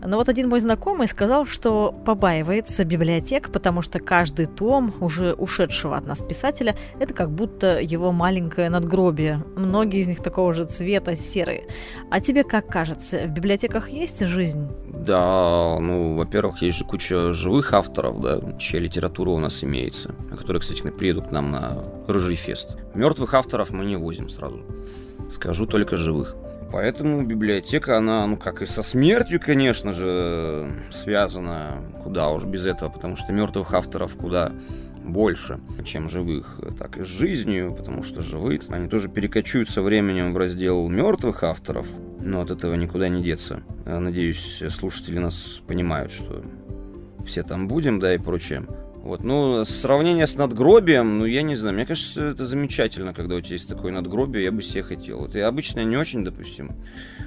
Но 0.00 0.16
вот 0.16 0.30
один 0.30 0.48
мой 0.48 0.60
знакомый 0.60 1.06
сказал, 1.06 1.44
что 1.44 1.92
побаивается 1.92 2.84
библиотек, 2.86 3.52
потому 3.52 3.82
что 3.82 4.00
каждый 4.00 4.46
том 4.46 4.94
уже 5.00 5.34
ушедшего 5.34 5.94
от 5.94 6.06
нас 6.06 6.22
писателя– 6.22 6.74
это 6.98 7.12
как 7.12 7.30
будто 7.30 7.78
его 7.78 8.12
маленькое 8.12 8.70
надгробие. 8.70 9.44
Многие 9.56 10.00
из 10.00 10.08
них 10.08 10.22
такого 10.22 10.54
же 10.54 10.64
цвета, 10.64 11.16
серые. 11.16 11.68
А 12.10 12.18
тебе 12.18 12.44
как 12.44 12.66
кажется, 12.66 13.26
в 13.26 13.30
библиотеках 13.30 13.90
есть 13.90 14.26
жизнь? 14.26 14.66
Да, 14.88 15.78
ну, 15.80 16.16
во-первых, 16.16 16.62
есть 16.62 16.78
же 16.78 16.84
куча 16.86 17.34
живых 17.34 17.74
авторов, 17.74 18.22
да, 18.22 18.40
чья 18.58 18.80
литература 18.80 19.30
у 19.30 19.38
нас 19.38 19.62
имеется, 19.62 20.14
которые, 20.30 20.62
кстати, 20.62 20.80
приедут 20.80 21.28
к 21.28 21.30
нам 21.30 21.50
на 21.50 21.84
Рыжий 22.08 22.36
фест. 22.36 22.78
Мертвых 22.94 23.34
авторов 23.34 23.70
мы 23.70 23.84
не 23.84 23.96
возим 23.96 24.30
сразу. 24.30 24.62
Скажу 25.32 25.64
только 25.66 25.96
живых. 25.96 26.36
Поэтому 26.70 27.26
библиотека, 27.26 27.96
она, 27.96 28.26
ну, 28.26 28.36
как 28.36 28.60
и 28.60 28.66
со 28.66 28.82
смертью, 28.82 29.40
конечно 29.40 29.94
же, 29.94 30.70
связана. 30.90 31.82
Куда 32.04 32.28
уж 32.28 32.44
без 32.44 32.66
этого, 32.66 32.90
потому 32.90 33.16
что 33.16 33.32
мертвых 33.32 33.72
авторов 33.72 34.14
куда 34.16 34.52
больше, 35.02 35.58
чем 35.84 36.10
живых, 36.10 36.60
так 36.78 36.98
и 36.98 37.02
с 37.02 37.06
жизнью, 37.06 37.74
потому 37.74 38.02
что 38.02 38.20
живые, 38.20 38.60
они 38.68 38.88
тоже 38.88 39.08
перекочуют 39.08 39.68
со 39.70 39.80
временем 39.82 40.32
в 40.32 40.36
раздел 40.36 40.86
мертвых 40.88 41.42
авторов, 41.42 41.88
но 42.20 42.42
от 42.42 42.50
этого 42.50 42.74
никуда 42.74 43.08
не 43.08 43.22
деться. 43.22 43.62
Надеюсь, 43.86 44.62
слушатели 44.68 45.18
нас 45.18 45.62
понимают, 45.66 46.12
что 46.12 46.44
все 47.26 47.42
там 47.42 47.68
будем, 47.68 48.00
да, 48.00 48.14
и 48.14 48.18
прочее. 48.18 48.66
Вот, 49.02 49.24
ну, 49.24 49.64
сравнение 49.64 50.28
с 50.28 50.36
надгробием, 50.36 51.18
ну, 51.18 51.24
я 51.24 51.42
не 51.42 51.56
знаю, 51.56 51.74
мне 51.74 51.84
кажется, 51.84 52.22
это 52.22 52.46
замечательно, 52.46 53.12
когда 53.12 53.34
у 53.34 53.40
тебя 53.40 53.54
есть 53.54 53.68
такое 53.68 53.90
надгробие, 53.90 54.44
я 54.44 54.52
бы 54.52 54.62
себе 54.62 54.84
хотел. 54.84 55.18
Вот 55.18 55.34
я 55.34 55.48
обычно 55.48 55.80
не 55.80 55.96
очень, 55.96 56.24
допустим, 56.24 56.70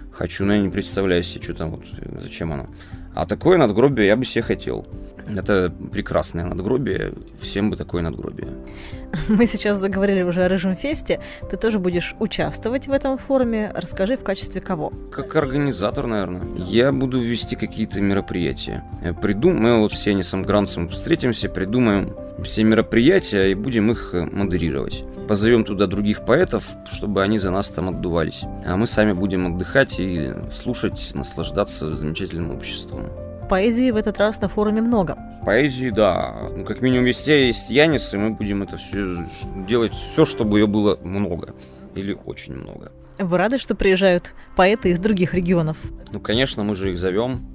хочу, 0.10 0.46
но 0.46 0.54
я 0.54 0.62
не 0.62 0.70
представляю 0.70 1.22
себе, 1.22 1.44
что 1.44 1.54
там, 1.54 1.72
вот, 1.72 1.84
зачем 2.22 2.54
оно. 2.54 2.70
А 3.16 3.26
такое 3.26 3.58
надгробие 3.58 4.08
я 4.08 4.18
бы 4.18 4.26
себе 4.26 4.44
хотел. 4.44 4.86
Это 5.28 5.74
прекрасное 5.92 6.46
надгробие, 6.46 7.14
всем 7.40 7.72
бы 7.72 7.78
такое 7.78 8.04
надгробие. 8.04 8.50
Мы 9.30 9.48
сейчас 9.48 9.80
заговорили 9.80 10.22
уже 10.22 10.44
о 10.44 10.50
Рыжем 10.50 10.76
Фесте. 10.76 11.20
Ты 11.50 11.58
тоже 11.58 11.80
будешь 11.80 12.16
участвовать 12.20 12.88
в 12.88 12.92
этом 12.92 13.18
форуме. 13.18 13.72
Расскажи, 13.74 14.18
в 14.18 14.24
качестве 14.24 14.62
кого? 14.62 14.92
Как 15.12 15.36
организатор, 15.36 16.06
наверное. 16.06 16.44
Я 16.56 16.92
буду 16.92 17.20
вести 17.20 17.56
какие-то 17.56 18.02
мероприятия. 18.02 18.84
Придум... 19.22 19.56
Мы 19.56 19.80
вот 19.80 19.94
с 19.94 20.06
Янисом 20.06 20.44
Гранцем 20.44 20.90
встретимся, 20.90 21.50
придумаем 21.50 22.14
все 22.44 22.64
мероприятия 22.64 23.52
и 23.52 23.56
будем 23.56 23.92
их 23.92 24.10
э, 24.14 24.26
модерировать. 24.26 25.06
Позовем 25.28 25.64
туда 25.64 25.88
других 25.88 26.24
поэтов, 26.24 26.76
чтобы 26.86 27.24
они 27.24 27.40
за 27.40 27.50
нас 27.50 27.70
там 27.70 27.90
отдувались. 27.90 28.44
А 28.66 28.76
мы 28.76 28.86
сами 28.86 29.12
будем 29.14 29.48
отдыхать 29.48 30.00
и 30.00 30.34
слушать, 30.54 31.12
наслаждаться 31.16 31.96
замечательным 31.96 32.52
обществом. 32.52 33.08
Поэзии 33.50 33.92
в 33.92 33.96
этот 33.96 34.20
раз 34.20 34.40
на 34.42 34.50
форуме 34.50 34.82
много. 34.82 35.18
Поэзии, 35.44 35.90
да. 35.90 36.50
Ну, 36.56 36.64
как 36.64 36.82
минимум, 36.82 37.06
везде 37.06 37.48
есть 37.48 37.70
Янис, 37.70 38.14
и 38.14 38.18
мы 38.18 38.32
будем 38.32 38.62
это 38.62 38.78
все 38.78 39.28
делать, 39.68 39.94
все, 39.94 40.26
чтобы 40.26 40.60
ее 40.60 40.68
было 40.68 41.00
много. 41.04 41.56
Или 41.96 42.18
очень 42.26 42.54
много. 42.54 42.92
Вы 43.18 43.38
рады, 43.38 43.58
что 43.58 43.76
приезжают 43.76 44.34
поэты 44.56 44.90
из 44.90 45.00
других 45.00 45.34
регионов? 45.34 45.78
Ну, 46.12 46.20
конечно, 46.20 46.64
мы 46.64 46.76
же 46.76 46.92
их 46.92 46.98
зовем. 46.98 47.48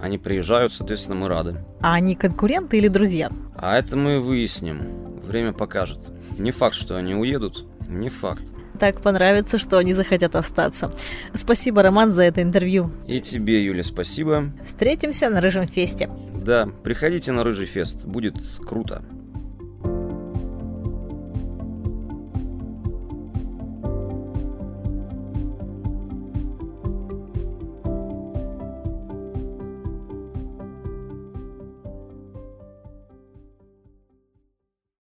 Они 0.00 0.18
приезжают, 0.18 0.72
соответственно, 0.72 1.16
мы 1.16 1.28
рады. 1.28 1.56
А 1.80 1.94
они 1.94 2.16
конкуренты 2.16 2.78
или 2.78 2.88
друзья? 2.88 3.30
А 3.56 3.76
это 3.78 3.96
мы 3.96 4.18
выясним. 4.18 4.80
Время 5.24 5.52
покажет. 5.52 6.00
Не 6.42 6.50
факт, 6.50 6.74
что 6.74 6.96
они 6.96 7.14
уедут. 7.14 7.64
Не 7.88 8.08
факт. 8.08 8.42
Так 8.80 9.00
понравится, 9.00 9.58
что 9.58 9.78
они 9.78 9.94
захотят 9.94 10.34
остаться. 10.34 10.92
Спасибо, 11.34 11.84
Роман, 11.84 12.10
за 12.10 12.24
это 12.24 12.42
интервью. 12.42 12.90
И 13.06 13.20
тебе, 13.20 13.64
Юля, 13.64 13.84
спасибо. 13.84 14.52
Встретимся 14.64 15.30
на 15.30 15.40
Рыжем 15.40 15.68
фесте. 15.68 16.10
Да, 16.34 16.68
приходите 16.82 17.30
на 17.30 17.44
Рыжий 17.44 17.66
фест, 17.66 18.04
будет 18.04 18.34
круто. 18.66 19.04